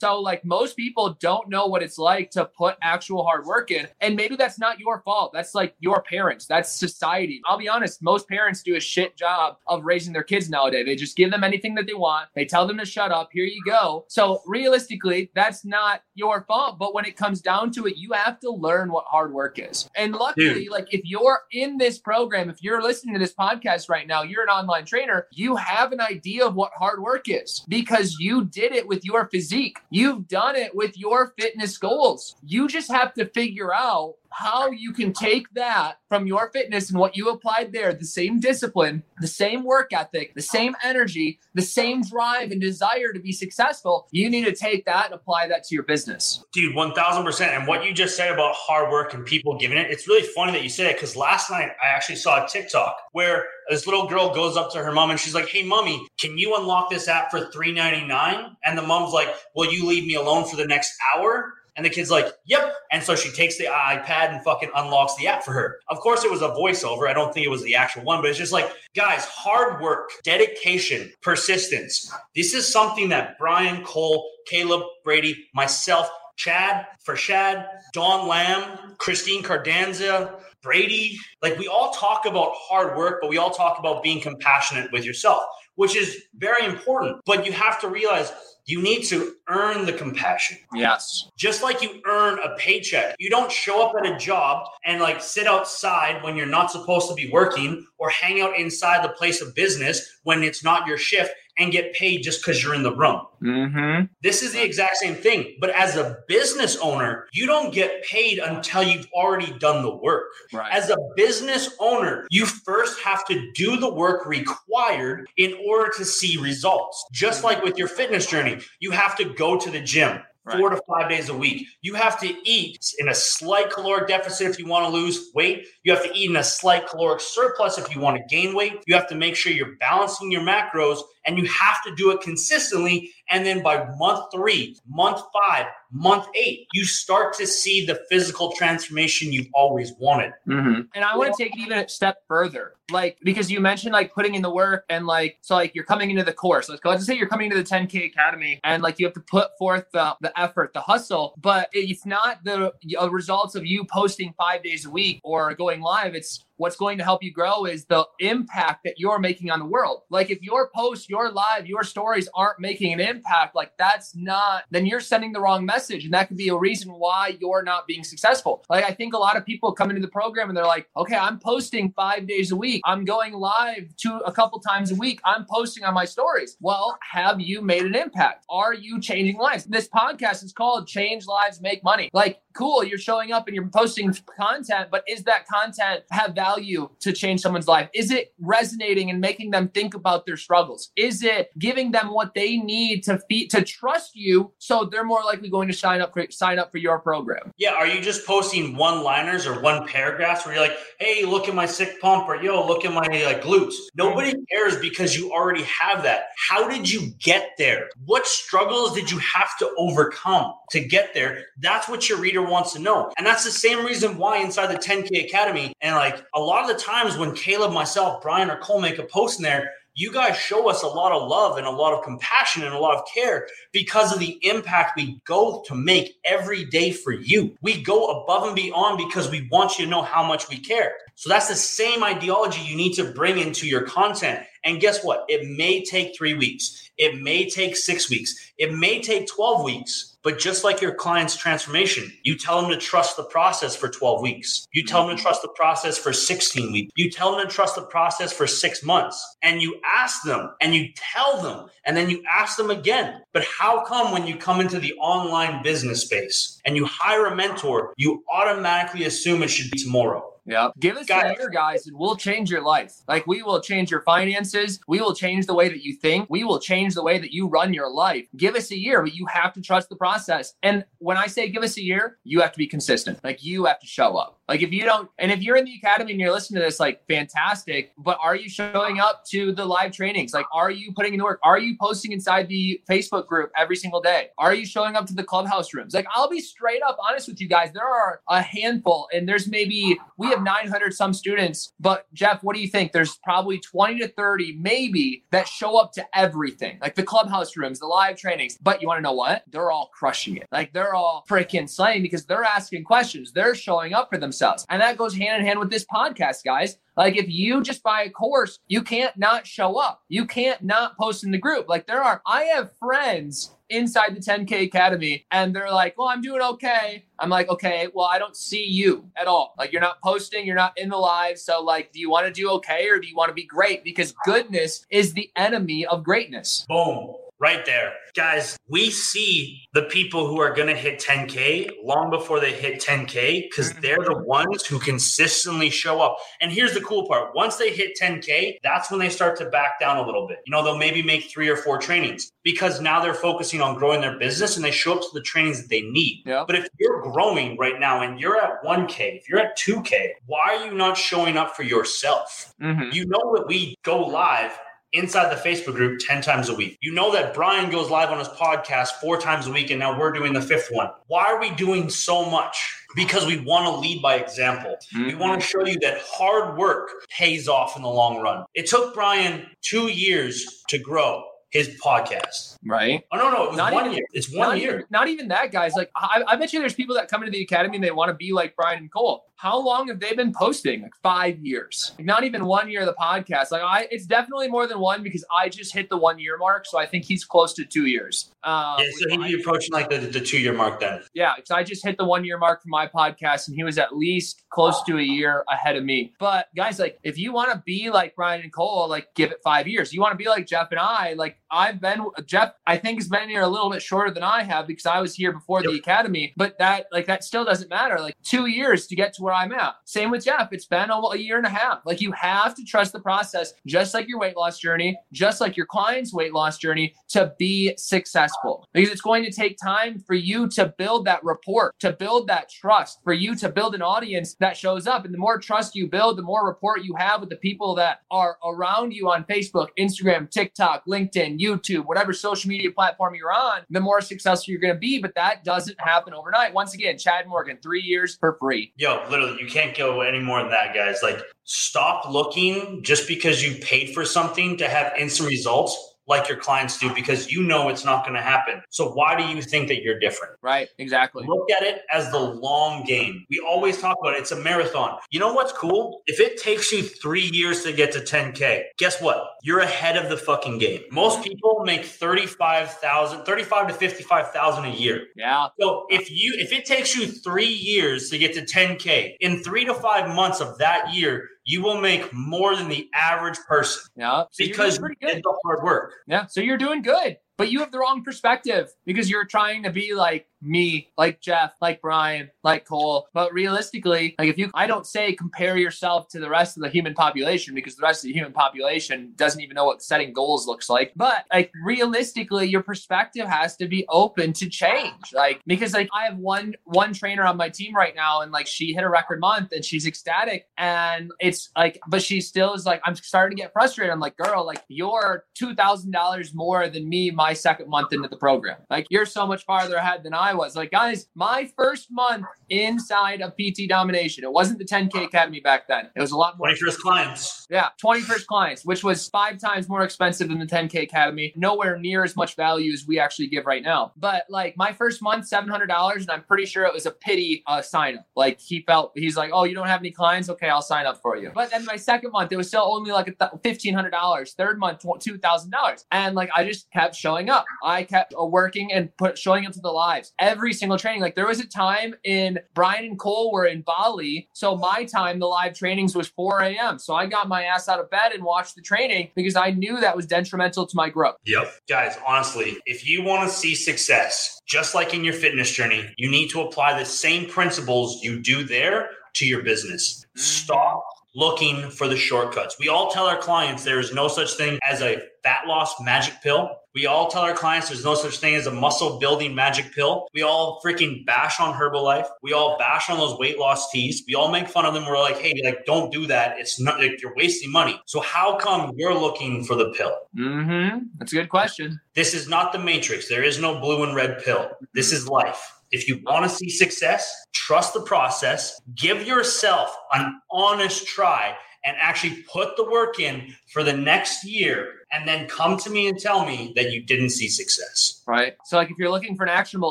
So, 0.00 0.20
like, 0.20 0.44
most 0.44 0.76
people 0.76 1.16
don't 1.20 1.48
know 1.48 1.66
what 1.66 1.82
it's 1.82 1.98
like 1.98 2.30
to 2.32 2.44
put 2.44 2.76
actual 2.82 3.24
hard 3.24 3.46
work 3.46 3.70
in. 3.70 3.86
And 4.00 4.16
maybe 4.16 4.36
that's 4.36 4.58
not 4.58 4.80
your 4.80 5.00
fault. 5.02 5.32
That's 5.32 5.54
like 5.54 5.74
your 5.80 6.02
parents, 6.02 6.46
that's 6.46 6.72
society. 6.72 7.40
I'll 7.46 7.58
be 7.58 7.68
honest, 7.68 8.02
most 8.02 8.28
parents 8.28 8.62
do 8.62 8.76
a 8.76 8.80
shit 8.80 9.16
job 9.16 9.56
of 9.66 9.84
raising 9.84 10.12
their 10.12 10.22
kids 10.22 10.50
nowadays. 10.50 10.84
They 10.86 10.96
just 10.96 11.16
give 11.16 11.30
them 11.30 11.44
anything 11.44 11.74
that 11.76 11.86
they 11.86 11.94
want, 11.94 12.28
they 12.34 12.44
tell 12.44 12.66
them 12.66 12.78
to 12.78 12.84
shut 12.84 13.12
up. 13.12 13.30
Here 13.32 13.44
you 13.44 13.62
go. 13.64 14.04
So, 14.08 14.42
realistically, 14.46 15.30
that's 15.34 15.64
not 15.64 16.02
your 16.14 16.42
fault. 16.42 16.78
But 16.78 16.94
when 16.94 17.04
it 17.04 17.16
comes 17.16 17.40
down 17.40 17.70
to 17.72 17.86
it, 17.86 17.96
you 17.96 18.12
have 18.12 18.40
to 18.40 18.50
learn 18.50 18.90
what 18.90 19.04
hard 19.06 19.32
work 19.32 19.58
is. 19.58 19.88
And 19.96 20.12
luckily, 20.12 20.64
Dude. 20.64 20.70
like, 20.70 20.92
if 20.92 21.02
you're 21.04 21.40
in 21.52 21.78
this 21.78 21.98
program, 21.98 22.50
if 22.50 22.62
you're 22.62 22.82
listening 22.82 23.14
to 23.14 23.20
this 23.20 23.34
podcast 23.34 23.88
right 23.88 24.06
now, 24.06 24.22
you're 24.22 24.42
an 24.42 24.48
online 24.48 24.84
trainer, 24.84 25.28
you 25.32 25.56
have 25.56 25.92
an 25.92 26.00
idea 26.00 26.44
of 26.44 26.54
what 26.54 26.72
hard 26.76 27.00
work 27.00 27.28
is 27.28 27.64
because 27.68 28.16
you 28.18 28.44
did 28.44 28.72
it 28.72 28.86
with 28.86 29.04
your 29.04 29.28
physique. 29.28 29.78
You've 29.94 30.26
done 30.26 30.56
it 30.56 30.74
with 30.74 30.98
your 30.98 31.34
fitness 31.38 31.78
goals. 31.78 32.34
You 32.44 32.66
just 32.66 32.90
have 32.90 33.14
to 33.14 33.26
figure 33.26 33.72
out 33.72 34.14
how 34.34 34.68
you 34.68 34.92
can 34.92 35.12
take 35.12 35.46
that 35.54 35.98
from 36.08 36.26
your 36.26 36.50
fitness 36.50 36.90
and 36.90 36.98
what 36.98 37.16
you 37.16 37.28
applied 37.28 37.72
there, 37.72 37.92
the 37.92 38.04
same 38.04 38.40
discipline, 38.40 39.04
the 39.20 39.28
same 39.28 39.62
work 39.62 39.92
ethic, 39.92 40.34
the 40.34 40.42
same 40.42 40.74
energy, 40.82 41.38
the 41.54 41.62
same 41.62 42.02
drive 42.02 42.50
and 42.50 42.60
desire 42.60 43.12
to 43.12 43.20
be 43.20 43.30
successful. 43.30 44.08
You 44.10 44.28
need 44.28 44.44
to 44.46 44.54
take 44.54 44.86
that 44.86 45.06
and 45.06 45.14
apply 45.14 45.46
that 45.48 45.62
to 45.64 45.74
your 45.74 45.84
business. 45.84 46.44
Dude, 46.52 46.74
1000%. 46.74 47.40
And 47.42 47.68
what 47.68 47.84
you 47.84 47.94
just 47.94 48.16
said 48.16 48.32
about 48.32 48.56
hard 48.56 48.90
work 48.90 49.14
and 49.14 49.24
people 49.24 49.56
giving 49.56 49.78
it, 49.78 49.88
it's 49.88 50.08
really 50.08 50.26
funny 50.26 50.50
that 50.52 50.64
you 50.64 50.68
say 50.68 50.84
that 50.84 50.96
because 50.96 51.14
last 51.14 51.48
night 51.48 51.70
I 51.80 51.94
actually 51.94 52.16
saw 52.16 52.44
a 52.44 52.48
TikTok 52.48 52.96
where 53.12 53.46
this 53.70 53.86
little 53.86 54.08
girl 54.08 54.34
goes 54.34 54.56
up 54.56 54.72
to 54.72 54.78
her 54.78 54.90
mom 54.90 55.10
and 55.10 55.20
she's 55.20 55.34
like, 55.34 55.48
Hey, 55.48 55.62
mommy, 55.62 56.04
can 56.18 56.36
you 56.36 56.56
unlock 56.56 56.90
this 56.90 57.06
app 57.06 57.30
for 57.30 57.40
$3.99? 57.40 58.56
And 58.64 58.76
the 58.76 58.82
mom's 58.82 59.12
like, 59.12 59.28
Will 59.54 59.72
you 59.72 59.86
leave 59.86 60.06
me 60.06 60.14
alone 60.14 60.44
for 60.44 60.56
the 60.56 60.66
next 60.66 60.92
hour? 61.14 61.54
And 61.76 61.84
the 61.84 61.90
kid's 61.90 62.10
like, 62.10 62.26
yep. 62.44 62.72
And 62.92 63.02
so 63.02 63.16
she 63.16 63.30
takes 63.32 63.58
the 63.58 63.64
iPad 63.64 64.32
and 64.32 64.44
fucking 64.44 64.70
unlocks 64.76 65.16
the 65.16 65.26
app 65.26 65.42
for 65.42 65.52
her. 65.52 65.80
Of 65.88 65.98
course, 65.98 66.24
it 66.24 66.30
was 66.30 66.42
a 66.42 66.50
voiceover. 66.50 67.08
I 67.08 67.12
don't 67.12 67.34
think 67.34 67.46
it 67.46 67.50
was 67.50 67.64
the 67.64 67.74
actual 67.74 68.04
one, 68.04 68.20
but 68.20 68.30
it's 68.30 68.38
just 68.38 68.52
like, 68.52 68.70
guys, 68.94 69.24
hard 69.24 69.82
work, 69.82 70.10
dedication, 70.22 71.12
persistence. 71.20 72.12
This 72.34 72.54
is 72.54 72.70
something 72.70 73.08
that 73.08 73.38
Brian 73.38 73.84
Cole, 73.84 74.28
Caleb 74.46 74.82
Brady, 75.02 75.48
myself, 75.54 76.08
Chad 76.36 76.86
Farshad, 77.06 77.66
Don 77.92 78.28
Lamb, 78.28 78.96
Christine 78.98 79.42
Cardanza, 79.42 80.40
Brady, 80.62 81.18
like 81.42 81.58
we 81.58 81.68
all 81.68 81.90
talk 81.90 82.24
about 82.24 82.52
hard 82.54 82.96
work, 82.96 83.18
but 83.20 83.28
we 83.28 83.36
all 83.36 83.50
talk 83.50 83.78
about 83.78 84.02
being 84.02 84.20
compassionate 84.20 84.90
with 84.92 85.04
yourself, 85.04 85.42
which 85.74 85.94
is 85.94 86.24
very 86.36 86.64
important. 86.64 87.20
But 87.26 87.44
you 87.44 87.52
have 87.52 87.80
to 87.82 87.88
realize 87.88 88.32
you 88.66 88.80
need 88.82 89.02
to 89.04 89.34
earn 89.48 89.84
the 89.84 89.92
compassion. 89.92 90.58
Yes. 90.74 91.30
Just 91.36 91.62
like 91.62 91.82
you 91.82 92.00
earn 92.06 92.38
a 92.38 92.56
paycheck. 92.56 93.14
You 93.18 93.28
don't 93.28 93.52
show 93.52 93.86
up 93.86 93.94
at 93.96 94.06
a 94.06 94.16
job 94.16 94.66
and 94.86 95.00
like 95.00 95.20
sit 95.20 95.46
outside 95.46 96.22
when 96.22 96.36
you're 96.36 96.46
not 96.46 96.70
supposed 96.70 97.08
to 97.08 97.14
be 97.14 97.30
working 97.30 97.86
or 97.98 98.08
hang 98.08 98.40
out 98.40 98.58
inside 98.58 99.04
the 99.04 99.12
place 99.12 99.42
of 99.42 99.54
business 99.54 100.18
when 100.22 100.42
it's 100.42 100.64
not 100.64 100.86
your 100.86 100.96
shift 100.96 101.32
and 101.58 101.72
get 101.72 101.94
paid 101.94 102.22
just 102.22 102.40
because 102.40 102.62
you're 102.62 102.74
in 102.74 102.82
the 102.82 102.94
room. 102.94 103.22
Mm-hmm. 103.42 104.06
This 104.22 104.42
is 104.42 104.52
the 104.52 104.62
exact 104.62 104.96
same 104.96 105.14
thing. 105.14 105.56
But 105.60 105.70
as 105.70 105.96
a 105.96 106.18
business 106.26 106.76
owner, 106.76 107.26
you 107.32 107.46
don't 107.46 107.72
get 107.72 108.04
paid 108.04 108.38
until 108.38 108.82
you've 108.82 109.08
already 109.12 109.56
done 109.58 109.82
the 109.82 109.94
work. 109.94 110.24
Right. 110.52 110.72
As 110.72 110.90
a 110.90 110.96
business 111.16 111.74
owner, 111.78 112.26
you 112.30 112.46
first 112.46 113.00
have 113.00 113.24
to 113.26 113.52
do 113.52 113.76
the 113.76 113.92
work 113.92 114.26
required 114.26 115.28
in 115.36 115.56
order 115.66 115.90
to 115.96 116.04
see 116.04 116.36
results. 116.36 117.04
Just 117.12 117.44
like 117.44 117.62
with 117.62 117.78
your 117.78 117.88
fitness 117.88 118.26
journey, 118.26 118.60
you 118.80 118.90
have 118.90 119.16
to 119.16 119.24
go 119.24 119.58
to 119.58 119.70
the 119.70 119.80
gym. 119.80 120.20
Right. 120.46 120.58
Four 120.58 120.70
to 120.70 120.80
five 120.86 121.08
days 121.08 121.30
a 121.30 121.36
week. 121.36 121.66
You 121.80 121.94
have 121.94 122.20
to 122.20 122.34
eat 122.44 122.94
in 122.98 123.08
a 123.08 123.14
slight 123.14 123.70
caloric 123.70 124.08
deficit 124.08 124.50
if 124.50 124.58
you 124.58 124.66
want 124.66 124.84
to 124.84 124.92
lose 124.92 125.30
weight. 125.34 125.66
You 125.84 125.94
have 125.94 126.04
to 126.04 126.14
eat 126.14 126.28
in 126.28 126.36
a 126.36 126.44
slight 126.44 126.86
caloric 126.86 127.20
surplus 127.20 127.78
if 127.78 127.94
you 127.94 128.00
want 128.02 128.18
to 128.18 128.24
gain 128.28 128.54
weight. 128.54 128.82
You 128.86 128.94
have 128.94 129.08
to 129.08 129.14
make 129.14 129.36
sure 129.36 129.52
you're 129.52 129.76
balancing 129.76 130.30
your 130.30 130.42
macros 130.42 131.00
and 131.24 131.38
you 131.38 131.46
have 131.46 131.82
to 131.86 131.94
do 131.94 132.10
it 132.10 132.20
consistently. 132.20 133.10
And 133.30 133.46
then 133.46 133.62
by 133.62 133.86
month 133.96 134.26
three, 134.34 134.76
month 134.86 135.22
five, 135.32 135.64
month 135.94 136.26
eight, 136.34 136.66
you 136.72 136.84
start 136.84 137.32
to 137.34 137.46
see 137.46 137.86
the 137.86 138.00
physical 138.10 138.52
transformation 138.52 139.32
you've 139.32 139.48
always 139.54 139.92
wanted. 139.98 140.32
Mm-hmm. 140.48 140.80
And 140.94 141.04
I 141.04 141.16
want 141.16 141.34
to 141.34 141.42
take 141.42 141.54
it 141.54 141.60
even 141.60 141.78
a 141.78 141.88
step 141.88 142.18
further, 142.26 142.74
like 142.90 143.18
because 143.22 143.50
you 143.50 143.60
mentioned 143.60 143.92
like 143.92 144.12
putting 144.12 144.34
in 144.34 144.42
the 144.42 144.50
work 144.50 144.84
and 144.90 145.06
like 145.06 145.38
so 145.40 145.54
like 145.54 145.74
you're 145.74 145.84
coming 145.84 146.10
into 146.10 146.24
the 146.24 146.32
course. 146.32 146.68
Let's 146.68 146.80
go. 146.80 146.90
Let's 146.90 147.06
say 147.06 147.16
you're 147.16 147.28
coming 147.28 147.48
to 147.50 147.56
the 147.56 147.62
10K 147.62 148.06
Academy 148.06 148.60
and 148.64 148.82
like 148.82 148.98
you 148.98 149.06
have 149.06 149.14
to 149.14 149.20
put 149.20 149.56
forth 149.56 149.86
the, 149.92 150.16
the 150.20 150.38
effort, 150.38 150.72
the 150.74 150.80
hustle, 150.80 151.34
but 151.40 151.68
it's 151.72 152.04
not 152.04 152.42
the 152.42 152.72
uh, 153.00 153.08
results 153.08 153.54
of 153.54 153.64
you 153.64 153.84
posting 153.84 154.34
five 154.36 154.64
days 154.64 154.84
a 154.84 154.90
week 154.90 155.20
or 155.22 155.54
going 155.54 155.80
live. 155.80 156.16
It's 156.16 156.44
what's 156.56 156.76
going 156.76 156.98
to 156.98 157.04
help 157.04 157.22
you 157.22 157.32
grow 157.32 157.64
is 157.64 157.84
the 157.86 158.06
impact 158.20 158.84
that 158.84 158.98
you're 158.98 159.18
making 159.18 159.50
on 159.50 159.58
the 159.58 159.64
world. 159.64 160.02
Like 160.10 160.30
if 160.30 160.42
your 160.42 160.70
posts, 160.74 161.08
your 161.08 161.30
live, 161.30 161.66
your 161.66 161.82
stories 161.82 162.28
aren't 162.34 162.60
making 162.60 162.92
an 162.92 163.00
impact, 163.00 163.54
like 163.54 163.72
that's 163.78 164.14
not, 164.14 164.64
then 164.70 164.86
you're 164.86 165.00
sending 165.00 165.32
the 165.32 165.40
wrong 165.40 165.64
message. 165.66 166.04
And 166.04 166.14
that 166.14 166.28
could 166.28 166.36
be 166.36 166.48
a 166.48 166.56
reason 166.56 166.92
why 166.92 167.36
you're 167.40 167.62
not 167.62 167.86
being 167.86 168.04
successful. 168.04 168.64
Like 168.68 168.84
I 168.84 168.92
think 168.92 169.14
a 169.14 169.18
lot 169.18 169.36
of 169.36 169.44
people 169.44 169.72
come 169.72 169.90
into 169.90 170.02
the 170.02 170.08
program 170.08 170.48
and 170.48 170.56
they're 170.56 170.64
like, 170.64 170.88
okay, 170.96 171.16
I'm 171.16 171.38
posting 171.38 171.92
five 171.92 172.26
days 172.26 172.52
a 172.52 172.56
week. 172.56 172.82
I'm 172.84 173.04
going 173.04 173.32
live 173.34 173.94
two 173.96 174.16
a 174.24 174.32
couple 174.32 174.60
times 174.60 174.92
a 174.92 174.94
week. 174.94 175.20
I'm 175.24 175.46
posting 175.50 175.84
on 175.84 175.94
my 175.94 176.04
stories. 176.04 176.56
Well, 176.60 176.98
have 177.12 177.40
you 177.40 177.62
made 177.62 177.82
an 177.82 177.94
impact? 177.94 178.44
Are 178.48 178.74
you 178.74 179.00
changing 179.00 179.36
lives? 179.36 179.64
This 179.64 179.88
podcast 179.88 180.44
is 180.44 180.52
called 180.52 180.86
Change 180.86 181.26
Lives 181.26 181.60
Make 181.60 181.82
Money. 181.82 182.10
Like 182.12 182.40
cool, 182.54 182.84
you're 182.84 182.98
showing 182.98 183.32
up 183.32 183.46
and 183.46 183.54
you're 183.54 183.66
posting 183.66 184.14
content, 184.38 184.88
but 184.90 185.04
is 185.08 185.24
that 185.24 185.46
content 185.46 186.04
have 186.10 186.34
value 186.44 186.88
to 187.00 187.12
change 187.12 187.40
someone's 187.40 187.68
life? 187.68 187.88
Is 187.94 188.10
it 188.10 188.34
resonating 188.38 189.10
and 189.10 189.20
making 189.20 189.50
them 189.50 189.68
think 189.68 189.94
about 189.94 190.26
their 190.26 190.36
struggles? 190.36 190.90
Is 190.96 191.22
it 191.22 191.50
giving 191.58 191.92
them 191.92 192.12
what 192.12 192.34
they 192.34 192.58
need 192.58 193.02
to 193.04 193.18
feed 193.28 193.50
to 193.50 193.62
trust 193.62 194.10
you 194.14 194.52
so 194.58 194.84
they're 194.84 195.04
more 195.04 195.24
likely 195.24 195.48
going 195.48 195.68
to 195.68 195.74
sign 195.74 196.00
up 196.00 196.12
for 196.12 196.26
sign 196.30 196.58
up 196.58 196.70
for 196.70 196.78
your 196.78 196.98
program? 196.98 197.52
Yeah, 197.56 197.72
are 197.72 197.86
you 197.86 198.00
just 198.00 198.26
posting 198.26 198.76
one-liners 198.76 199.46
or 199.46 199.60
one 199.60 199.86
paragraphs 199.86 200.44
where 200.44 200.54
you're 200.54 200.64
like, 200.68 200.76
"Hey, 200.98 201.24
look 201.24 201.48
at 201.48 201.54
my 201.54 201.66
sick 201.66 202.00
pump," 202.00 202.28
or 202.28 202.36
"Yo, 202.36 202.66
look 202.66 202.84
at 202.84 202.92
my 202.92 203.06
like 203.24 203.42
glutes"? 203.42 203.74
Nobody 203.94 204.34
cares 204.50 204.76
because 204.78 205.16
you 205.16 205.32
already 205.32 205.64
have 205.64 206.02
that. 206.02 206.28
How 206.48 206.68
did 206.68 206.90
you 206.90 207.12
get 207.18 207.50
there? 207.58 207.88
What 208.04 208.26
struggles 208.26 208.94
did 208.94 209.10
you 209.10 209.18
have 209.18 209.56
to 209.58 209.66
overcome 209.78 210.52
to 210.70 210.80
get 210.80 211.14
there? 211.14 211.46
That's 211.58 211.88
what 211.88 212.08
your 212.08 212.18
reader 212.18 212.42
wants 212.42 212.72
to 212.74 212.78
know. 212.78 213.10
And 213.16 213.26
that's 213.26 213.44
the 213.44 213.50
same 213.50 213.84
reason 213.84 214.18
why 214.18 214.38
inside 214.38 214.66
the 214.66 214.78
10K 214.78 215.24
Academy, 215.26 215.72
and 215.80 215.94
like 215.96 216.24
a 216.34 216.40
lot 216.40 216.68
of 216.68 216.76
the 216.76 216.82
times 216.82 217.16
when 217.16 217.34
Caleb, 217.34 217.72
myself, 217.72 218.22
Brian, 218.22 218.50
or 218.50 218.58
Cole 218.58 218.80
make 218.80 218.98
a 218.98 219.04
post 219.04 219.38
in 219.38 219.44
there, 219.44 219.70
you 219.96 220.12
guys 220.12 220.36
show 220.36 220.68
us 220.68 220.82
a 220.82 220.88
lot 220.88 221.12
of 221.12 221.28
love 221.28 221.56
and 221.56 221.66
a 221.66 221.70
lot 221.70 221.94
of 221.94 222.02
compassion 222.02 222.64
and 222.64 222.74
a 222.74 222.78
lot 222.78 222.96
of 222.96 223.04
care 223.12 223.46
because 223.72 224.12
of 224.12 224.18
the 224.18 224.38
impact 224.42 224.96
we 224.96 225.20
go 225.24 225.62
to 225.68 225.74
make 225.76 226.16
every 226.24 226.64
day 226.64 226.90
for 226.90 227.12
you. 227.12 227.56
We 227.62 227.80
go 227.80 228.22
above 228.22 228.48
and 228.48 228.56
beyond 228.56 228.98
because 228.98 229.30
we 229.30 229.48
want 229.52 229.78
you 229.78 229.84
to 229.84 229.90
know 229.90 230.02
how 230.02 230.26
much 230.26 230.48
we 230.48 230.58
care. 230.58 230.94
So 231.14 231.28
that's 231.28 231.48
the 231.48 231.54
same 231.54 232.02
ideology 232.02 232.60
you 232.60 232.76
need 232.76 232.94
to 232.94 233.04
bring 233.04 233.38
into 233.38 233.68
your 233.68 233.82
content. 233.82 234.44
And 234.64 234.80
guess 234.80 235.04
what? 235.04 235.24
It 235.28 235.48
may 235.56 235.84
take 235.84 236.16
three 236.16 236.34
weeks, 236.34 236.90
it 236.96 237.20
may 237.20 237.48
take 237.48 237.76
six 237.76 238.08
weeks, 238.08 238.52
it 238.58 238.72
may 238.72 239.00
take 239.00 239.28
12 239.28 239.64
weeks. 239.64 240.10
But 240.24 240.38
just 240.38 240.64
like 240.64 240.80
your 240.80 240.94
client's 240.94 241.36
transformation, 241.36 242.10
you 242.22 242.38
tell 242.38 242.62
them 242.62 242.70
to 242.70 242.78
trust 242.78 243.18
the 243.18 243.24
process 243.24 243.76
for 243.76 243.90
12 243.90 244.22
weeks. 244.22 244.66
You 244.72 244.82
tell 244.82 245.06
them 245.06 245.14
to 245.14 245.22
trust 245.22 245.42
the 245.42 245.48
process 245.48 245.98
for 245.98 246.14
16 246.14 246.72
weeks. 246.72 246.90
You 246.96 247.10
tell 247.10 247.36
them 247.36 247.46
to 247.46 247.52
trust 247.52 247.74
the 247.74 247.82
process 247.82 248.32
for 248.32 248.46
six 248.46 248.82
months. 248.82 249.22
And 249.42 249.60
you 249.60 249.78
ask 249.84 250.22
them 250.22 250.54
and 250.62 250.74
you 250.74 250.88
tell 250.96 251.42
them 251.42 251.68
and 251.84 251.94
then 251.94 252.08
you 252.08 252.22
ask 252.30 252.56
them 252.56 252.70
again. 252.70 253.20
But 253.34 253.44
how 253.44 253.84
come 253.84 254.12
when 254.12 254.26
you 254.26 254.36
come 254.36 254.62
into 254.62 254.80
the 254.80 254.94
online 254.94 255.62
business 255.62 256.00
space 256.00 256.58
and 256.64 256.74
you 256.74 256.86
hire 256.86 257.26
a 257.26 257.36
mentor, 257.36 257.92
you 257.98 258.24
automatically 258.32 259.04
assume 259.04 259.42
it 259.42 259.50
should 259.50 259.70
be 259.70 259.78
tomorrow? 259.78 260.33
Yeah. 260.46 260.70
Give 260.78 260.96
us 260.96 261.06
Guys. 261.06 261.36
a 261.36 261.40
year, 261.40 261.48
guys, 261.48 261.86
and 261.86 261.96
we'll 261.96 262.16
change 262.16 262.50
your 262.50 262.62
life. 262.62 262.94
Like 263.08 263.26
we 263.26 263.42
will 263.42 263.60
change 263.60 263.90
your 263.90 264.02
finances. 264.02 264.80
We 264.86 265.00
will 265.00 265.14
change 265.14 265.46
the 265.46 265.54
way 265.54 265.68
that 265.68 265.82
you 265.82 265.94
think. 265.94 266.28
We 266.28 266.44
will 266.44 266.58
change 266.58 266.94
the 266.94 267.02
way 267.02 267.18
that 267.18 267.32
you 267.32 267.46
run 267.46 267.72
your 267.72 267.90
life. 267.90 268.26
Give 268.36 268.54
us 268.54 268.70
a 268.70 268.78
year, 268.78 269.02
but 269.02 269.14
you 269.14 269.26
have 269.26 269.52
to 269.54 269.62
trust 269.62 269.88
the 269.88 269.96
process. 269.96 270.54
And 270.62 270.84
when 270.98 271.16
I 271.16 271.26
say 271.26 271.48
give 271.48 271.62
us 271.62 271.76
a 271.76 271.82
year, 271.82 272.18
you 272.24 272.40
have 272.40 272.52
to 272.52 272.58
be 272.58 272.66
consistent. 272.66 273.20
Like 273.24 273.42
you 273.42 273.64
have 273.64 273.80
to 273.80 273.86
show 273.86 274.16
up. 274.16 274.40
Like 274.48 274.60
if 274.60 274.72
you 274.72 274.84
don't, 274.84 275.08
and 275.18 275.32
if 275.32 275.42
you're 275.42 275.56
in 275.56 275.64
the 275.64 275.74
academy 275.74 276.12
and 276.12 276.20
you're 276.20 276.32
listening 276.32 276.60
to 276.60 276.66
this, 276.66 276.78
like 276.78 277.06
fantastic, 277.08 277.92
but 277.96 278.18
are 278.22 278.36
you 278.36 278.48
showing 278.48 279.00
up 279.00 279.24
to 279.30 279.52
the 279.52 279.64
live 279.64 279.92
trainings? 279.92 280.34
Like, 280.34 280.46
are 280.52 280.70
you 280.70 280.92
putting 280.92 281.14
in 281.14 281.18
the 281.18 281.24
work? 281.24 281.40
Are 281.42 281.58
you 281.58 281.76
posting 281.80 282.12
inside 282.12 282.48
the 282.48 282.80
Facebook 282.88 283.26
group 283.26 283.50
every 283.56 283.76
single 283.76 284.02
day? 284.02 284.28
Are 284.36 284.52
you 284.52 284.66
showing 284.66 284.96
up 284.96 285.06
to 285.06 285.14
the 285.14 285.24
clubhouse 285.24 285.72
rooms? 285.72 285.94
Like, 285.94 286.06
I'll 286.14 286.28
be 286.28 286.40
straight 286.40 286.82
up 286.82 286.98
honest 287.08 287.28
with 287.28 287.40
you 287.40 287.48
guys. 287.48 287.72
There 287.72 287.86
are 287.86 288.20
a 288.28 288.42
handful, 288.42 289.08
and 289.12 289.26
there's 289.26 289.48
maybe 289.48 289.98
we 290.18 290.33
have 290.34 290.44
900 290.44 290.94
some 290.94 291.14
students, 291.14 291.72
but 291.80 292.06
Jeff, 292.12 292.42
what 292.42 292.54
do 292.54 292.62
you 292.62 292.68
think? 292.68 292.92
There's 292.92 293.16
probably 293.22 293.58
20 293.58 294.00
to 294.00 294.08
30, 294.08 294.58
maybe, 294.60 295.24
that 295.30 295.48
show 295.48 295.78
up 295.78 295.92
to 295.92 296.06
everything, 296.14 296.78
like 296.80 296.94
the 296.94 297.02
clubhouse 297.02 297.56
rooms, 297.56 297.78
the 297.78 297.86
live 297.86 298.16
trainings. 298.16 298.58
But 298.60 298.82
you 298.82 298.88
want 298.88 298.98
to 298.98 299.02
know 299.02 299.12
what? 299.12 299.44
They're 299.48 299.70
all 299.70 299.90
crushing 299.92 300.36
it. 300.36 300.46
Like, 300.50 300.72
they're 300.72 300.94
all 300.94 301.24
freaking 301.28 301.68
slaying 301.68 302.02
because 302.02 302.26
they're 302.26 302.44
asking 302.44 302.84
questions. 302.84 303.32
They're 303.32 303.54
showing 303.54 303.92
up 303.92 304.10
for 304.10 304.18
themselves. 304.18 304.66
And 304.68 304.80
that 304.82 304.96
goes 304.96 305.14
hand 305.14 305.40
in 305.40 305.46
hand 305.46 305.58
with 305.58 305.70
this 305.70 305.84
podcast, 305.84 306.44
guys. 306.44 306.76
Like 306.96 307.16
if 307.16 307.28
you 307.28 307.62
just 307.62 307.82
buy 307.82 308.02
a 308.02 308.10
course, 308.10 308.58
you 308.68 308.82
can't 308.82 309.16
not 309.16 309.46
show 309.46 309.78
up. 309.78 310.02
You 310.08 310.26
can't 310.26 310.62
not 310.62 310.96
post 310.96 311.24
in 311.24 311.30
the 311.30 311.38
group. 311.38 311.68
Like 311.68 311.86
there 311.86 312.02
are, 312.02 312.22
I 312.26 312.44
have 312.44 312.76
friends 312.78 313.54
inside 313.70 314.14
the 314.14 314.20
10K 314.20 314.64
Academy 314.64 315.26
and 315.30 315.54
they're 315.54 315.70
like, 315.70 315.96
well, 315.98 316.08
I'm 316.08 316.20
doing 316.20 316.40
okay. 316.40 317.04
I'm 317.18 317.30
like, 317.30 317.48
okay, 317.48 317.88
well, 317.92 318.06
I 318.06 318.18
don't 318.18 318.36
see 318.36 318.64
you 318.64 319.10
at 319.16 319.26
all. 319.26 319.54
Like 319.58 319.72
you're 319.72 319.80
not 319.80 320.00
posting, 320.02 320.46
you're 320.46 320.56
not 320.56 320.76
in 320.78 320.88
the 320.88 320.96
live. 320.96 321.38
So 321.38 321.62
like, 321.62 321.92
do 321.92 322.00
you 322.00 322.10
want 322.10 322.26
to 322.26 322.32
do 322.32 322.50
okay 322.52 322.88
or 322.88 322.98
do 322.98 323.08
you 323.08 323.16
want 323.16 323.30
to 323.30 323.34
be 323.34 323.44
great? 323.44 323.82
Because 323.84 324.14
goodness 324.24 324.86
is 324.90 325.14
the 325.14 325.30
enemy 325.36 325.86
of 325.86 326.04
greatness. 326.04 326.64
Boom. 326.68 327.14
Right 327.44 327.66
there. 327.66 327.92
Guys, 328.16 328.56
we 328.68 328.90
see 328.90 329.60
the 329.74 329.82
people 329.82 330.26
who 330.28 330.40
are 330.40 330.54
going 330.54 330.68
to 330.68 330.74
hit 330.86 330.98
10K 331.00 331.68
long 331.84 332.08
before 332.10 332.38
they 332.40 332.52
hit 332.52 332.80
10K 332.80 333.42
because 333.50 333.70
Mm-hmm. 333.72 333.80
they're 333.82 333.98
the 334.12 334.22
ones 334.24 334.64
who 334.66 334.78
consistently 334.78 335.68
show 335.68 336.00
up. 336.00 336.16
And 336.40 336.50
here's 336.52 336.74
the 336.74 336.80
cool 336.80 337.06
part 337.08 337.34
once 337.34 337.56
they 337.56 337.70
hit 337.70 337.98
10K, 338.00 338.58
that's 338.62 338.90
when 338.90 339.00
they 339.00 339.08
start 339.10 339.36
to 339.38 339.46
back 339.50 339.80
down 339.80 339.96
a 339.98 340.06
little 340.06 340.26
bit. 340.28 340.38
You 340.46 340.52
know, 340.52 340.62
they'll 340.64 340.78
maybe 340.78 341.02
make 341.02 341.24
three 341.30 341.48
or 341.48 341.56
four 341.56 341.76
trainings 341.78 342.30
because 342.44 342.80
now 342.80 343.02
they're 343.02 343.14
focusing 343.28 343.60
on 343.60 343.74
growing 343.76 344.00
their 344.00 344.18
business 344.18 344.56
and 344.56 344.64
they 344.64 344.70
show 344.70 344.94
up 344.94 345.00
to 345.00 345.08
the 345.12 345.20
trainings 345.22 345.60
that 345.62 345.68
they 345.70 345.82
need. 345.82 346.22
Yeah. 346.24 346.44
But 346.46 346.56
if 346.56 346.68
you're 346.78 347.02
growing 347.02 347.56
right 347.58 347.78
now 347.80 348.00
and 348.02 348.18
you're 348.20 348.40
at 348.40 348.62
1K, 348.64 349.18
if 349.18 349.28
you're 349.28 349.40
at 349.40 349.58
2K, 349.58 349.92
why 350.26 350.56
are 350.56 350.66
you 350.66 350.72
not 350.74 350.96
showing 350.96 351.36
up 351.36 351.56
for 351.56 351.64
yourself? 351.64 352.54
Mhm. 352.62 352.92
You 352.94 353.04
know 353.06 353.34
that 353.36 353.44
we 353.48 353.74
go 353.82 353.98
live 354.00 354.52
inside 354.94 355.30
the 355.30 355.40
Facebook 355.40 355.74
group 355.74 356.00
10 356.00 356.22
times 356.22 356.48
a 356.48 356.54
week. 356.54 356.78
You 356.80 356.92
know 356.92 357.12
that 357.12 357.34
Brian 357.34 357.70
goes 357.70 357.90
live 357.90 358.10
on 358.10 358.18
his 358.18 358.28
podcast 358.28 358.92
four 359.00 359.20
times 359.20 359.46
a 359.46 359.52
week, 359.52 359.70
and 359.70 359.78
now 359.78 359.98
we're 359.98 360.12
doing 360.12 360.32
the 360.32 360.40
fifth 360.40 360.68
one. 360.70 360.88
Why 361.08 361.24
are 361.24 361.40
we 361.40 361.50
doing 361.50 361.90
so 361.90 362.24
much? 362.24 362.80
Because 362.94 363.26
we 363.26 363.40
want 363.40 363.66
to 363.66 363.80
lead 363.80 364.00
by 364.00 364.16
example. 364.16 364.76
We 364.94 365.00
mm-hmm. 365.00 365.18
want 365.18 365.40
to 365.40 365.46
show 365.46 365.66
you 365.66 365.78
that 365.80 366.00
hard 366.06 366.56
work 366.56 366.90
pays 367.10 367.48
off 367.48 367.76
in 367.76 367.82
the 367.82 367.88
long 367.88 368.20
run. 368.20 368.44
It 368.54 368.66
took 368.66 368.94
Brian 368.94 369.46
two 369.62 369.88
years 369.88 370.62
to 370.68 370.78
grow 370.78 371.24
his 371.54 371.68
podcast. 371.82 372.58
Right. 372.66 373.04
Oh, 373.12 373.16
no, 373.16 373.30
no, 373.30 373.44
it 373.44 373.48
was 373.50 373.56
Not 373.56 373.72
one 373.72 373.84
even- 373.84 373.96
year. 373.96 374.06
It's 374.12 374.30
one 374.34 374.48
not 374.50 374.60
year. 374.60 374.74
Even, 374.74 374.86
not 374.90 375.08
even 375.08 375.28
that, 375.28 375.52
guys. 375.52 375.72
Like 375.74 375.90
I, 375.96 376.22
I 376.26 376.36
bet 376.36 376.52
you, 376.52 376.58
there's 376.58 376.74
people 376.74 376.94
that 376.96 377.08
come 377.08 377.22
into 377.22 377.30
the 377.32 377.42
academy 377.42 377.76
and 377.76 377.84
they 377.84 377.90
want 377.92 378.08
to 378.10 378.14
be 378.14 378.32
like 378.32 378.54
Brian 378.56 378.78
and 378.80 378.92
Cole. 378.92 379.24
How 379.36 379.58
long 379.58 379.88
have 379.88 380.00
they 380.00 380.14
been 380.14 380.32
posting? 380.32 380.82
Like 380.82 380.92
five 381.02 381.38
years. 381.38 381.92
Like 381.98 382.06
not 382.06 382.24
even 382.24 382.46
one 382.46 382.70
year 382.70 382.80
of 382.80 382.86
the 382.86 382.94
podcast. 382.94 383.50
Like 383.50 383.62
I, 383.62 383.86
it's 383.90 384.06
definitely 384.06 384.48
more 384.48 384.66
than 384.66 384.78
one 384.80 385.02
because 385.02 385.24
I 385.34 385.48
just 385.48 385.72
hit 385.72 385.88
the 385.90 385.96
one 385.96 386.18
year 386.18 386.36
mark, 386.38 386.66
so 386.66 386.78
I 386.78 386.86
think 386.86 387.04
he's 387.04 387.24
close 387.24 387.52
to 387.54 387.64
two 387.64 387.86
years. 387.86 388.30
Um, 388.42 388.76
yeah, 388.78 388.86
so 388.98 389.08
he'd 389.10 389.22
be 389.36 389.40
approaching 389.40 389.72
like 389.72 389.90
the, 389.90 389.98
the 389.98 390.20
two 390.20 390.38
year 390.38 390.52
mark 390.52 390.80
then. 390.80 391.02
Yeah, 391.14 391.34
because 391.36 391.50
I 391.50 391.62
just 391.62 391.84
hit 391.84 391.96
the 391.98 392.04
one 392.04 392.24
year 392.24 392.38
mark 392.38 392.62
for 392.62 392.68
my 392.68 392.86
podcast, 392.86 393.46
and 393.48 393.56
he 393.56 393.62
was 393.64 393.78
at 393.78 393.96
least 393.96 394.42
close 394.50 394.82
to 394.84 394.98
a 394.98 395.02
year 395.02 395.44
ahead 395.50 395.76
of 395.76 395.84
me. 395.84 396.14
But 396.18 396.48
guys, 396.56 396.78
like, 396.78 396.98
if 397.02 397.18
you 397.18 397.32
want 397.32 397.52
to 397.52 397.62
be 397.66 397.90
like 397.90 398.14
Brian 398.16 398.40
and 398.42 398.52
Cole, 398.52 398.88
like, 398.88 399.08
give 399.14 399.30
it 399.30 399.38
five 399.44 399.68
years. 399.68 399.92
You 399.92 400.00
want 400.00 400.12
to 400.12 400.18
be 400.18 400.28
like 400.28 400.46
Jeff 400.46 400.70
and 400.70 400.80
I, 400.80 401.14
like, 401.14 401.36
I've 401.54 401.80
been 401.80 402.04
Jeff. 402.26 402.54
I 402.66 402.76
think 402.76 402.98
has 402.98 403.08
been 403.08 403.28
here 403.28 403.42
a 403.42 403.48
little 403.48 403.70
bit 403.70 403.80
shorter 403.80 404.10
than 404.10 404.24
I 404.24 404.42
have 404.42 404.66
because 404.66 404.86
I 404.86 405.00
was 405.00 405.14
here 405.14 405.32
before 405.32 405.62
the 405.62 405.76
academy. 405.76 406.32
But 406.36 406.58
that, 406.58 406.86
like, 406.90 407.06
that 407.06 407.22
still 407.22 407.44
doesn't 407.44 407.70
matter. 407.70 408.00
Like, 408.00 408.16
two 408.24 408.46
years 408.46 408.86
to 408.88 408.96
get 408.96 409.14
to 409.14 409.22
where 409.22 409.32
I'm 409.32 409.52
at. 409.52 409.76
Same 409.84 410.10
with 410.10 410.24
Jeff. 410.24 410.48
It's 410.52 410.66
been 410.66 410.90
a, 410.90 410.94
a 410.94 411.16
year 411.16 411.36
and 411.36 411.46
a 411.46 411.50
half. 411.50 411.80
Like, 411.86 412.00
you 412.00 412.10
have 412.12 412.54
to 412.56 412.64
trust 412.64 412.92
the 412.92 413.00
process, 413.00 413.54
just 413.66 413.94
like 413.94 414.08
your 414.08 414.18
weight 414.18 414.36
loss 414.36 414.58
journey, 414.58 414.98
just 415.12 415.40
like 415.40 415.56
your 415.56 415.66
client's 415.66 416.12
weight 416.12 416.32
loss 416.32 416.58
journey, 416.58 416.94
to 417.10 417.32
be 417.38 417.74
successful. 417.76 418.66
Because 418.72 418.90
it's 418.90 419.00
going 419.00 419.24
to 419.24 419.30
take 419.30 419.56
time 419.62 420.00
for 420.00 420.14
you 420.14 420.48
to 420.48 420.74
build 420.76 421.06
that 421.06 421.22
rapport, 421.22 421.72
to 421.78 421.92
build 421.92 422.26
that 422.28 422.50
trust, 422.50 422.98
for 423.04 423.12
you 423.12 423.36
to 423.36 423.48
build 423.48 423.74
an 423.74 423.82
audience 423.82 424.34
that 424.40 424.56
shows 424.56 424.86
up. 424.88 425.04
And 425.04 425.14
the 425.14 425.18
more 425.18 425.38
trust 425.38 425.76
you 425.76 425.88
build, 425.88 426.18
the 426.18 426.22
more 426.22 426.46
rapport 426.48 426.78
you 426.78 426.96
have 426.96 427.20
with 427.20 427.30
the 427.30 427.36
people 427.36 427.74
that 427.76 428.00
are 428.10 428.38
around 428.44 428.92
you 428.92 429.08
on 429.08 429.24
Facebook, 429.24 429.68
Instagram, 429.78 430.28
TikTok, 430.30 430.84
LinkedIn, 430.86 431.38
YouTube, 431.44 431.86
whatever 431.86 432.12
social 432.12 432.48
media 432.48 432.70
platform 432.70 433.14
you're 433.14 433.32
on, 433.32 433.62
the 433.70 433.80
more 433.80 434.00
successful 434.00 434.52
you're 434.52 434.60
going 434.60 434.74
to 434.74 434.78
be. 434.78 435.00
But 435.00 435.14
that 435.16 435.44
doesn't 435.44 435.80
happen 435.80 436.14
overnight. 436.14 436.54
Once 436.54 436.74
again, 436.74 436.98
Chad 436.98 437.26
Morgan, 437.26 437.58
three 437.62 437.82
years 437.82 438.16
for 438.16 438.36
free. 438.40 438.72
Yo, 438.76 439.04
literally, 439.10 439.36
you 439.40 439.46
can't 439.46 439.76
go 439.76 440.00
any 440.00 440.20
more 440.20 440.40
than 440.40 440.50
that, 440.50 440.74
guys. 440.74 441.00
Like, 441.02 441.20
stop 441.44 442.10
looking 442.10 442.82
just 442.82 443.06
because 443.08 443.42
you 443.42 443.60
paid 443.62 443.94
for 443.94 444.04
something 444.04 444.56
to 444.58 444.68
have 444.68 444.92
instant 444.98 445.28
results 445.28 445.93
like 446.06 446.28
your 446.28 446.38
clients 446.38 446.78
do 446.78 446.92
because 446.94 447.30
you 447.32 447.42
know 447.42 447.68
it's 447.68 447.84
not 447.84 448.04
going 448.04 448.14
to 448.14 448.22
happen. 448.22 448.62
So, 448.70 448.90
why 448.90 449.16
do 449.16 449.24
you 449.24 449.42
think 449.42 449.68
that 449.68 449.82
you're 449.82 449.98
different? 449.98 450.34
Right? 450.42 450.68
Exactly. 450.78 451.24
Look 451.26 451.50
at 451.50 451.62
it 451.62 451.82
as 451.92 452.10
the 452.10 452.18
long 452.18 452.84
game. 452.84 453.24
We 453.30 453.40
always 453.46 453.80
talk 453.80 453.96
about 454.00 454.14
it. 454.14 454.20
It's 454.20 454.32
a 454.32 454.36
marathon. 454.36 454.98
You 455.10 455.20
know 455.20 455.32
what's 455.32 455.52
cool? 455.52 456.02
If 456.06 456.20
it 456.20 456.40
takes 456.40 456.72
you 456.72 456.82
three 456.82 457.30
years 457.32 457.62
to 457.64 457.72
get 457.72 457.92
to 457.92 458.00
10K, 458.00 458.64
guess 458.78 459.00
what? 459.00 459.24
You're 459.42 459.60
ahead 459.60 459.96
of 459.96 460.08
the 460.10 460.16
fucking 460.16 460.58
game. 460.58 460.82
Most 460.90 461.22
people 461.22 461.62
make 461.64 461.84
35,000, 461.84 463.24
35 463.24 463.68
to 463.68 463.74
55,000 463.74 464.64
a 464.64 464.68
year. 464.70 465.06
Yeah. 465.16 465.48
So 465.60 465.86
if 465.90 466.10
you 466.10 466.34
if 466.38 466.52
it 466.52 466.64
takes 466.64 466.96
you 466.96 467.06
three 467.06 467.46
years 467.46 468.10
to 468.10 468.18
get 468.18 468.34
to 468.34 468.42
10K, 468.42 469.14
in 469.20 469.42
three 469.42 469.64
to 469.64 469.74
five 469.74 470.14
months 470.14 470.40
of 470.40 470.58
that 470.58 470.94
year, 470.94 471.28
you 471.44 471.62
will 471.62 471.80
make 471.80 472.12
more 472.12 472.56
than 472.56 472.68
the 472.68 472.88
average 472.94 473.38
person 473.46 473.82
Yeah. 473.96 474.24
So 474.30 474.44
because 474.44 474.78
you 474.78 474.94
did 475.00 475.22
the 475.22 475.38
hard 475.44 475.62
work. 475.62 475.92
Yeah. 476.06 476.26
So 476.26 476.40
you're 476.40 476.58
doing 476.58 476.82
good, 476.82 477.18
but 477.36 477.50
you 477.50 477.60
have 477.60 477.70
the 477.70 477.78
wrong 477.78 478.02
perspective 478.02 478.70
because 478.86 479.10
you're 479.10 479.26
trying 479.26 479.62
to 479.64 479.70
be 479.70 479.94
like 479.94 480.26
me, 480.44 480.90
like 480.96 481.20
Jeff, 481.20 481.54
like 481.60 481.80
Brian, 481.80 482.30
like 482.42 482.64
Cole. 482.64 483.08
But 483.12 483.32
realistically, 483.32 484.14
like 484.18 484.28
if 484.28 484.38
you, 484.38 484.50
I 484.54 484.66
don't 484.66 484.86
say 484.86 485.12
compare 485.12 485.56
yourself 485.56 486.08
to 486.08 486.20
the 486.20 486.28
rest 486.28 486.56
of 486.56 486.62
the 486.62 486.68
human 486.68 486.94
population 486.94 487.54
because 487.54 487.76
the 487.76 487.82
rest 487.82 488.04
of 488.04 488.08
the 488.08 488.14
human 488.14 488.32
population 488.32 489.12
doesn't 489.16 489.40
even 489.40 489.54
know 489.54 489.64
what 489.64 489.82
setting 489.82 490.12
goals 490.12 490.46
looks 490.46 490.68
like. 490.68 490.92
But 490.96 491.24
like 491.32 491.50
realistically, 491.64 492.46
your 492.48 492.62
perspective 492.62 493.26
has 493.26 493.56
to 493.56 493.66
be 493.68 493.86
open 493.88 494.32
to 494.34 494.48
change. 494.48 495.12
Like 495.12 495.40
because 495.46 495.72
like 495.72 495.88
I 495.94 496.04
have 496.04 496.18
one 496.18 496.54
one 496.64 496.92
trainer 496.92 497.24
on 497.24 497.36
my 497.36 497.48
team 497.48 497.74
right 497.74 497.94
now, 497.94 498.20
and 498.20 498.32
like 498.32 498.46
she 498.46 498.72
hit 498.72 498.84
a 498.84 498.88
record 498.88 499.20
month 499.20 499.52
and 499.52 499.64
she's 499.64 499.86
ecstatic, 499.86 500.46
and 500.58 501.10
it's 501.20 501.50
like, 501.56 501.80
but 501.88 502.02
she 502.02 502.20
still 502.20 502.54
is 502.54 502.66
like, 502.66 502.82
I'm 502.84 502.94
starting 502.94 503.36
to 503.36 503.42
get 503.42 503.52
frustrated. 503.52 503.92
I'm 503.92 504.00
like, 504.00 504.16
girl, 504.16 504.44
like 504.44 504.62
you're 504.68 505.24
two 505.34 505.54
thousand 505.54 505.92
dollars 505.92 506.34
more 506.34 506.68
than 506.68 506.88
me 506.88 507.10
my 507.10 507.32
second 507.32 507.68
month 507.68 507.92
into 507.92 508.08
the 508.08 508.16
program. 508.16 508.58
Like 508.70 508.86
you're 508.90 509.06
so 509.06 509.26
much 509.26 509.44
farther 509.44 509.76
ahead 509.76 510.02
than 510.02 510.14
I 510.14 510.33
was. 510.36 510.56
Like 510.56 510.70
guys, 510.70 511.06
my 511.14 511.50
first 511.56 511.88
month 511.90 512.26
inside 512.48 513.20
of 513.20 513.32
PT 513.36 513.68
Domination, 513.68 514.24
it 514.24 514.32
wasn't 514.32 514.58
the 514.58 514.64
10K 514.64 515.04
Academy 515.04 515.40
back 515.40 515.68
then. 515.68 515.90
It 515.94 516.00
was 516.00 516.10
a 516.10 516.16
lot 516.16 516.38
more. 516.38 516.48
21st 516.48 516.78
clients. 516.78 517.46
Yeah, 517.50 517.68
21st 517.82 518.26
clients, 518.26 518.64
which 518.64 518.84
was 518.84 519.08
five 519.08 519.38
times 519.38 519.68
more 519.68 519.82
expensive 519.82 520.28
than 520.28 520.38
the 520.38 520.46
10K 520.46 520.82
Academy. 520.82 521.32
Nowhere 521.36 521.78
near 521.78 522.04
as 522.04 522.16
much 522.16 522.36
value 522.36 522.72
as 522.72 522.84
we 522.86 522.98
actually 522.98 523.28
give 523.28 523.46
right 523.46 523.62
now. 523.62 523.92
But 523.96 524.24
like 524.28 524.56
my 524.56 524.72
first 524.72 525.02
month, 525.02 525.28
$700, 525.30 525.96
and 525.96 526.10
I'm 526.10 526.22
pretty 526.22 526.46
sure 526.46 526.64
it 526.64 526.74
was 526.74 526.86
a 526.86 526.90
pity 526.90 527.42
uh, 527.46 527.62
sign 527.62 527.98
up. 527.98 528.06
Like 528.16 528.40
he 528.40 528.62
felt, 528.62 528.92
he's 528.94 529.16
like, 529.16 529.30
oh, 529.32 529.44
you 529.44 529.54
don't 529.54 529.66
have 529.66 529.80
any 529.80 529.90
clients? 529.90 530.28
Okay, 530.28 530.48
I'll 530.48 530.62
sign 530.62 530.86
up 530.86 531.00
for 531.02 531.16
you. 531.16 531.30
But 531.34 531.50
then 531.50 531.64
my 531.64 531.76
second 531.76 532.12
month, 532.12 532.32
it 532.32 532.36
was 532.36 532.48
still 532.48 532.64
only 532.64 532.92
like 532.92 533.06
th- 533.06 533.18
$1,500. 533.18 534.34
Third 534.34 534.58
month, 534.58 534.82
$2,000. 534.82 535.84
And 535.90 536.14
like 536.14 536.30
I 536.34 536.44
just 536.44 536.70
kept 536.70 536.94
showing 536.94 537.30
up. 537.30 537.44
I 537.62 537.82
kept 537.82 538.14
uh, 538.18 538.24
working 538.24 538.72
and 538.72 538.94
put 538.96 539.18
showing 539.18 539.46
up 539.46 539.52
to 539.52 539.60
the 539.60 539.70
lives. 539.70 540.12
Every 540.24 540.52
single 540.54 540.78
training. 540.78 541.02
Like 541.02 541.14
there 541.14 541.26
was 541.26 541.40
a 541.40 541.46
time 541.46 541.94
in 542.02 542.38
Brian 542.54 542.84
and 542.84 542.98
Cole 542.98 543.30
were 543.32 543.44
in 543.44 543.60
Bali. 543.60 544.28
So 544.32 544.56
my 544.56 544.84
time, 544.84 545.18
the 545.18 545.26
live 545.26 545.54
trainings 545.54 545.94
was 545.94 546.08
4 546.08 546.40
a.m. 546.40 546.78
So 546.78 546.94
I 546.94 547.06
got 547.06 547.28
my 547.28 547.44
ass 547.44 547.68
out 547.68 547.78
of 547.78 547.90
bed 547.90 548.12
and 548.12 548.24
watched 548.24 548.54
the 548.54 548.62
training 548.62 549.10
because 549.14 549.36
I 549.36 549.50
knew 549.50 549.80
that 549.80 549.94
was 549.94 550.06
detrimental 550.06 550.66
to 550.66 550.76
my 550.76 550.88
growth. 550.88 551.16
Yep. 551.26 551.52
Guys, 551.68 551.98
honestly, 552.06 552.56
if 552.64 552.88
you 552.88 553.02
want 553.02 553.28
to 553.28 553.34
see 553.34 553.54
success, 553.54 554.40
just 554.46 554.74
like 554.74 554.94
in 554.94 555.04
your 555.04 555.14
fitness 555.14 555.50
journey, 555.50 555.92
you 555.98 556.10
need 556.10 556.28
to 556.30 556.40
apply 556.40 556.78
the 556.78 556.86
same 556.86 557.28
principles 557.28 558.02
you 558.02 558.20
do 558.20 558.44
there 558.44 558.90
to 559.14 559.26
your 559.26 559.42
business. 559.42 560.06
Mm. 560.16 560.20
Stop 560.20 560.84
looking 561.14 561.70
for 561.70 561.88
the 561.88 561.96
shortcuts. 561.96 562.58
We 562.58 562.68
all 562.68 562.90
tell 562.90 563.06
our 563.06 563.18
clients 563.18 563.64
there 563.64 563.80
is 563.80 563.94
no 563.94 564.08
such 564.08 564.34
thing 564.34 564.58
as 564.62 564.82
a 564.82 565.00
fat 565.22 565.46
loss 565.46 565.80
magic 565.80 566.14
pill. 566.22 566.50
We 566.74 566.86
all 566.86 567.08
tell 567.08 567.22
our 567.22 567.34
clients 567.34 567.68
there's 567.68 567.84
no 567.84 567.94
such 567.94 568.18
thing 568.18 568.34
as 568.34 568.48
a 568.48 568.50
muscle 568.50 568.98
building 568.98 569.32
magic 569.32 569.72
pill. 569.72 570.08
We 570.12 570.22
all 570.22 570.60
freaking 570.64 571.06
bash 571.06 571.38
on 571.38 571.54
Herbalife. 571.54 572.08
We 572.20 572.32
all 572.32 572.58
bash 572.58 572.90
on 572.90 572.98
those 572.98 573.16
weight 573.16 573.38
loss 573.38 573.70
teas. 573.70 574.02
We 574.08 574.16
all 574.16 574.30
make 574.30 574.48
fun 574.48 574.66
of 574.66 574.74
them. 574.74 574.84
We're 574.84 574.98
like, 574.98 575.18
hey, 575.18 575.40
like, 575.44 575.64
don't 575.66 575.92
do 575.92 576.06
that. 576.08 576.38
It's 576.38 576.60
not 576.60 576.80
like 576.80 577.00
you're 577.00 577.14
wasting 577.14 577.52
money. 577.52 577.80
So 577.86 578.00
how 578.00 578.36
come 578.38 578.72
you're 578.76 578.98
looking 578.98 579.44
for 579.44 579.54
the 579.54 579.70
pill? 579.70 579.96
Mm-hmm. 580.16 580.86
That's 580.98 581.12
a 581.12 581.16
good 581.16 581.28
question. 581.28 581.80
This 581.94 582.12
is 582.12 582.28
not 582.28 582.52
the 582.52 582.58
matrix. 582.58 583.08
There 583.08 583.22
is 583.22 583.38
no 583.38 583.60
blue 583.60 583.84
and 583.84 583.94
red 583.94 584.18
pill. 584.24 584.50
This 584.74 584.92
is 584.92 585.08
life. 585.08 585.52
If 585.74 585.88
you 585.88 586.00
want 586.04 586.22
to 586.22 586.28
see 586.28 586.48
success, 586.48 587.12
trust 587.32 587.74
the 587.74 587.80
process, 587.80 588.60
give 588.76 589.04
yourself 589.04 589.76
an 589.92 590.20
honest 590.30 590.86
try, 590.86 591.34
and 591.64 591.76
actually 591.80 592.22
put 592.32 592.56
the 592.56 592.70
work 592.70 593.00
in 593.00 593.34
for 593.54 593.62
the 593.62 593.72
next 593.72 594.24
year, 594.24 594.68
and 594.90 595.06
then 595.06 595.28
come 595.28 595.56
to 595.56 595.70
me 595.70 595.86
and 595.88 595.96
tell 595.96 596.26
me 596.26 596.52
that 596.56 596.72
you 596.72 596.82
didn't 596.82 597.10
see 597.10 597.28
success. 597.28 598.02
Right. 598.06 598.34
So, 598.44 598.56
like, 598.56 598.68
if 598.68 598.76
you're 598.78 598.90
looking 598.90 599.16
for 599.16 599.22
an 599.22 599.28
actionable 599.28 599.70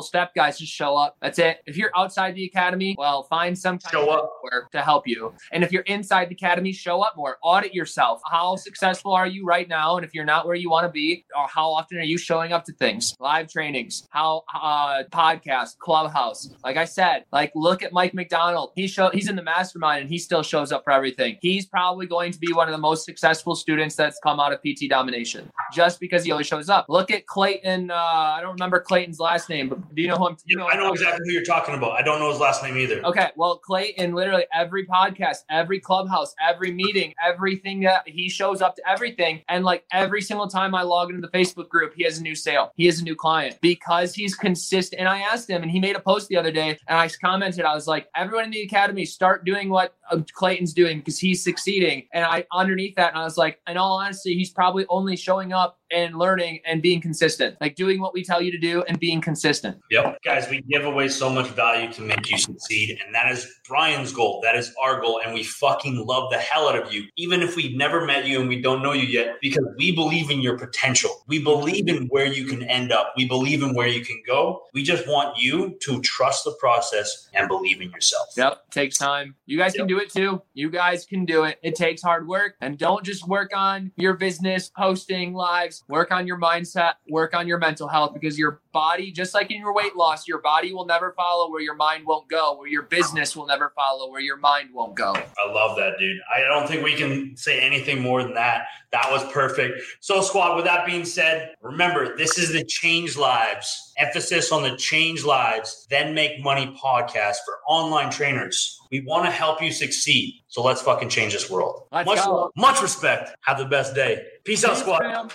step, 0.00 0.34
guys, 0.34 0.58
just 0.58 0.72
show 0.72 0.96
up. 0.96 1.16
That's 1.20 1.38
it. 1.38 1.58
If 1.66 1.76
you're 1.76 1.90
outside 1.94 2.34
the 2.34 2.46
academy, 2.46 2.94
well, 2.98 3.24
find 3.24 3.56
some 3.56 3.78
kind 3.78 3.92
Show 3.92 4.10
of 4.10 4.18
up. 4.20 4.32
work 4.42 4.70
to 4.72 4.80
help 4.80 5.06
you. 5.06 5.34
And 5.52 5.62
if 5.62 5.70
you're 5.70 5.82
inside 5.82 6.30
the 6.30 6.34
academy, 6.34 6.72
show 6.72 7.02
up 7.02 7.12
more. 7.14 7.36
Audit 7.42 7.74
yourself. 7.74 8.22
How 8.30 8.56
successful 8.56 9.12
are 9.12 9.26
you 9.26 9.44
right 9.44 9.68
now? 9.68 9.96
And 9.96 10.04
if 10.04 10.14
you're 10.14 10.24
not 10.24 10.46
where 10.46 10.56
you 10.56 10.70
want 10.70 10.86
to 10.86 10.90
be, 10.90 11.26
or 11.38 11.46
how 11.46 11.70
often 11.70 11.98
are 11.98 12.02
you 12.02 12.16
showing 12.16 12.52
up 12.54 12.64
to 12.64 12.72
things, 12.72 13.14
live 13.20 13.50
trainings, 13.50 14.08
how 14.10 14.44
uh, 14.54 15.02
podcast, 15.12 15.76
clubhouse? 15.78 16.48
Like 16.64 16.78
I 16.78 16.86
said, 16.86 17.24
like 17.32 17.52
look 17.54 17.82
at 17.82 17.92
Mike 17.92 18.14
McDonald. 18.14 18.72
He 18.76 18.86
show 18.86 19.10
he's 19.10 19.28
in 19.28 19.36
the 19.36 19.42
mastermind 19.42 20.00
and 20.00 20.10
he 20.10 20.16
still 20.18 20.42
shows 20.42 20.72
up 20.72 20.84
for 20.84 20.92
everything. 20.92 21.36
He's 21.42 21.66
probably 21.66 22.06
going 22.06 22.32
to 22.32 22.38
be 22.38 22.54
one 22.54 22.66
of 22.66 22.72
the 22.72 22.78
most 22.78 23.04
successful 23.04 23.54
students 23.54 23.73
students 23.74 23.96
that's 23.96 24.20
come 24.20 24.38
out 24.38 24.52
of 24.52 24.60
PT 24.60 24.88
domination 24.88 25.50
just 25.72 25.98
because 25.98 26.24
he 26.24 26.30
always 26.30 26.46
shows 26.46 26.68
up. 26.68 26.86
Look 26.88 27.10
at 27.10 27.26
Clayton. 27.26 27.90
Uh, 27.90 27.94
I 27.94 28.38
don't 28.40 28.52
remember 28.52 28.78
Clayton's 28.78 29.18
last 29.18 29.48
name, 29.48 29.68
but 29.68 29.94
do 29.94 30.00
you 30.00 30.06
know 30.06 30.14
who 30.14 30.28
I'm? 30.28 30.36
You 30.44 30.56
know 30.56 30.68
I 30.68 30.76
know 30.76 30.92
exactly 30.92 31.24
who 31.26 31.32
you're 31.32 31.42
talking 31.42 31.74
about. 31.74 31.92
I 31.92 32.02
don't 32.02 32.20
know 32.20 32.30
his 32.30 32.38
last 32.38 32.62
name 32.62 32.76
either. 32.76 33.04
Okay, 33.04 33.30
well, 33.34 33.58
Clayton, 33.58 34.14
literally 34.14 34.44
every 34.54 34.86
podcast, 34.86 35.38
every 35.50 35.80
clubhouse, 35.80 36.36
every 36.40 36.70
meeting, 36.70 37.14
everything 37.24 37.80
that 37.80 38.08
he 38.08 38.28
shows 38.28 38.62
up 38.62 38.76
to 38.76 38.88
everything, 38.88 39.42
and 39.48 39.64
like 39.64 39.84
every 39.92 40.22
single 40.22 40.46
time 40.46 40.72
I 40.74 40.82
log 40.82 41.10
into 41.10 41.20
the 41.20 41.36
Facebook 41.36 41.68
group, 41.68 41.94
he 41.96 42.04
has 42.04 42.18
a 42.18 42.22
new 42.22 42.36
sale, 42.36 42.70
he 42.76 42.86
has 42.86 43.00
a 43.00 43.04
new 43.04 43.16
client 43.16 43.58
because 43.60 44.14
he's 44.14 44.36
consistent. 44.36 45.00
And 45.00 45.08
I 45.08 45.20
asked 45.20 45.50
him, 45.50 45.62
and 45.62 45.70
he 45.70 45.80
made 45.80 45.96
a 45.96 46.00
post 46.00 46.28
the 46.28 46.36
other 46.36 46.52
day, 46.52 46.78
and 46.86 46.98
I 46.98 47.08
commented, 47.20 47.64
I 47.64 47.74
was 47.74 47.88
like, 47.88 48.08
everyone 48.14 48.44
in 48.44 48.50
the 48.52 48.62
academy, 48.62 49.04
start 49.04 49.44
doing 49.44 49.68
what 49.68 49.94
uh, 50.10 50.20
Clayton's 50.32 50.72
doing 50.72 50.98
because 50.98 51.18
he's 51.18 51.42
succeeding. 51.42 52.06
And 52.12 52.24
I 52.24 52.44
underneath 52.52 52.94
that, 52.96 53.10
and 53.10 53.18
I 53.18 53.24
was 53.24 53.36
like, 53.36 53.58
in 53.68 53.76
all 53.76 53.98
honesty, 53.98 54.34
he's 54.34 54.50
probably 54.50 54.86
only 54.88 55.16
showing 55.16 55.52
up 55.52 55.78
and 55.90 56.16
learning 56.16 56.60
and 56.66 56.82
being 56.82 57.00
consistent, 57.00 57.56
like 57.60 57.74
doing 57.76 58.00
what 58.00 58.12
we 58.14 58.24
tell 58.24 58.40
you 58.40 58.50
to 58.50 58.58
do 58.58 58.82
and 58.88 58.98
being 58.98 59.20
consistent. 59.20 59.78
Yep. 59.90 60.18
Guys, 60.24 60.48
we 60.48 60.62
give 60.62 60.84
away 60.84 61.08
so 61.08 61.30
much 61.30 61.46
value 61.48 61.92
to 61.92 62.02
make 62.02 62.30
you 62.30 62.38
succeed. 62.38 62.98
And 63.04 63.14
that 63.14 63.30
is 63.30 63.46
Brian's 63.68 64.12
goal. 64.12 64.40
That 64.42 64.56
is 64.56 64.74
our 64.82 65.00
goal. 65.00 65.20
And 65.24 65.34
we 65.34 65.42
fucking 65.42 66.04
love 66.06 66.30
the 66.30 66.38
hell 66.38 66.68
out 66.68 66.76
of 66.76 66.92
you, 66.92 67.04
even 67.16 67.42
if 67.42 67.56
we've 67.56 67.76
never 67.76 68.04
met 68.04 68.26
you 68.26 68.40
and 68.40 68.48
we 68.48 68.60
don't 68.60 68.82
know 68.82 68.92
you 68.92 69.06
yet, 69.06 69.36
because 69.40 69.64
we 69.78 69.94
believe 69.94 70.30
in 70.30 70.40
your 70.40 70.58
potential. 70.58 71.10
We 71.26 71.42
believe 71.42 71.88
in 71.88 72.06
where 72.08 72.26
you 72.26 72.46
can 72.46 72.62
end 72.64 72.92
up. 72.92 73.12
We 73.16 73.26
believe 73.26 73.62
in 73.62 73.74
where 73.74 73.88
you 73.88 74.04
can 74.04 74.22
go. 74.26 74.62
We 74.72 74.82
just 74.82 75.06
want 75.06 75.38
you 75.38 75.76
to 75.82 76.00
trust 76.00 76.44
the 76.44 76.52
process 76.58 77.28
and 77.34 77.48
believe 77.48 77.80
in 77.80 77.90
yourself. 77.90 78.28
Yep. 78.36 78.70
Takes 78.70 78.98
time. 78.98 79.34
You 79.46 79.58
guys 79.58 79.74
yep. 79.74 79.80
can 79.80 79.86
do 79.86 79.98
it 79.98 80.10
too. 80.10 80.42
You 80.54 80.70
guys 80.70 81.06
can 81.06 81.24
do 81.24 81.44
it. 81.44 81.58
It 81.62 81.74
takes 81.74 82.02
hard 82.02 82.26
work. 82.26 82.56
And 82.60 82.78
don't 82.78 83.04
just 83.04 83.26
work 83.28 83.52
on 83.54 83.92
your 83.96 84.14
business, 84.14 84.70
posting 84.76 85.34
lives 85.34 85.83
work 85.88 86.10
on 86.10 86.26
your 86.26 86.38
mindset, 86.38 86.94
work 87.08 87.34
on 87.34 87.46
your 87.46 87.58
mental 87.58 87.88
health 87.88 88.14
because 88.14 88.38
your 88.38 88.60
body, 88.72 89.10
just 89.10 89.34
like 89.34 89.50
in 89.50 89.58
your 89.58 89.74
weight 89.74 89.96
loss, 89.96 90.26
your 90.26 90.40
body 90.40 90.72
will 90.72 90.86
never 90.86 91.12
follow 91.16 91.50
where 91.50 91.60
your 91.60 91.74
mind 91.74 92.04
won't 92.06 92.28
go, 92.28 92.56
where 92.58 92.68
your 92.68 92.82
business 92.82 93.36
will 93.36 93.46
never 93.46 93.72
follow 93.74 94.10
where 94.10 94.20
your 94.20 94.36
mind 94.36 94.70
won't 94.72 94.94
go. 94.94 95.12
I 95.14 95.52
love 95.52 95.76
that, 95.76 95.98
dude. 95.98 96.18
I 96.34 96.40
don't 96.40 96.68
think 96.68 96.84
we 96.84 96.94
can 96.94 97.36
say 97.36 97.60
anything 97.60 98.02
more 98.02 98.22
than 98.22 98.34
that. 98.34 98.66
That 98.92 99.10
was 99.10 99.24
perfect. 99.32 99.80
So, 100.00 100.20
squad, 100.20 100.56
with 100.56 100.64
that 100.66 100.86
being 100.86 101.04
said, 101.04 101.54
remember 101.60 102.16
this 102.16 102.38
is 102.38 102.52
the 102.52 102.64
Change 102.64 103.16
Lives, 103.16 103.92
emphasis 103.98 104.52
on 104.52 104.62
the 104.62 104.76
Change 104.76 105.24
Lives, 105.24 105.86
then 105.90 106.14
make 106.14 106.42
money 106.42 106.76
podcast 106.82 107.36
for 107.44 107.58
online 107.68 108.10
trainers. 108.10 108.80
We 108.90 109.00
want 109.00 109.24
to 109.24 109.30
help 109.30 109.60
you 109.60 109.72
succeed. 109.72 110.42
So 110.46 110.62
let's 110.62 110.80
fucking 110.80 111.08
change 111.08 111.32
this 111.32 111.50
world. 111.50 111.88
Let's 111.90 112.06
much, 112.06 112.24
go. 112.24 112.52
much 112.56 112.80
respect. 112.80 113.34
Have 113.40 113.58
the 113.58 113.64
best 113.64 113.94
day. 113.94 114.22
Peace, 114.44 114.60
Peace 114.60 114.64
out, 114.64 114.76
squad. 114.76 114.98
Fam. 115.00 115.28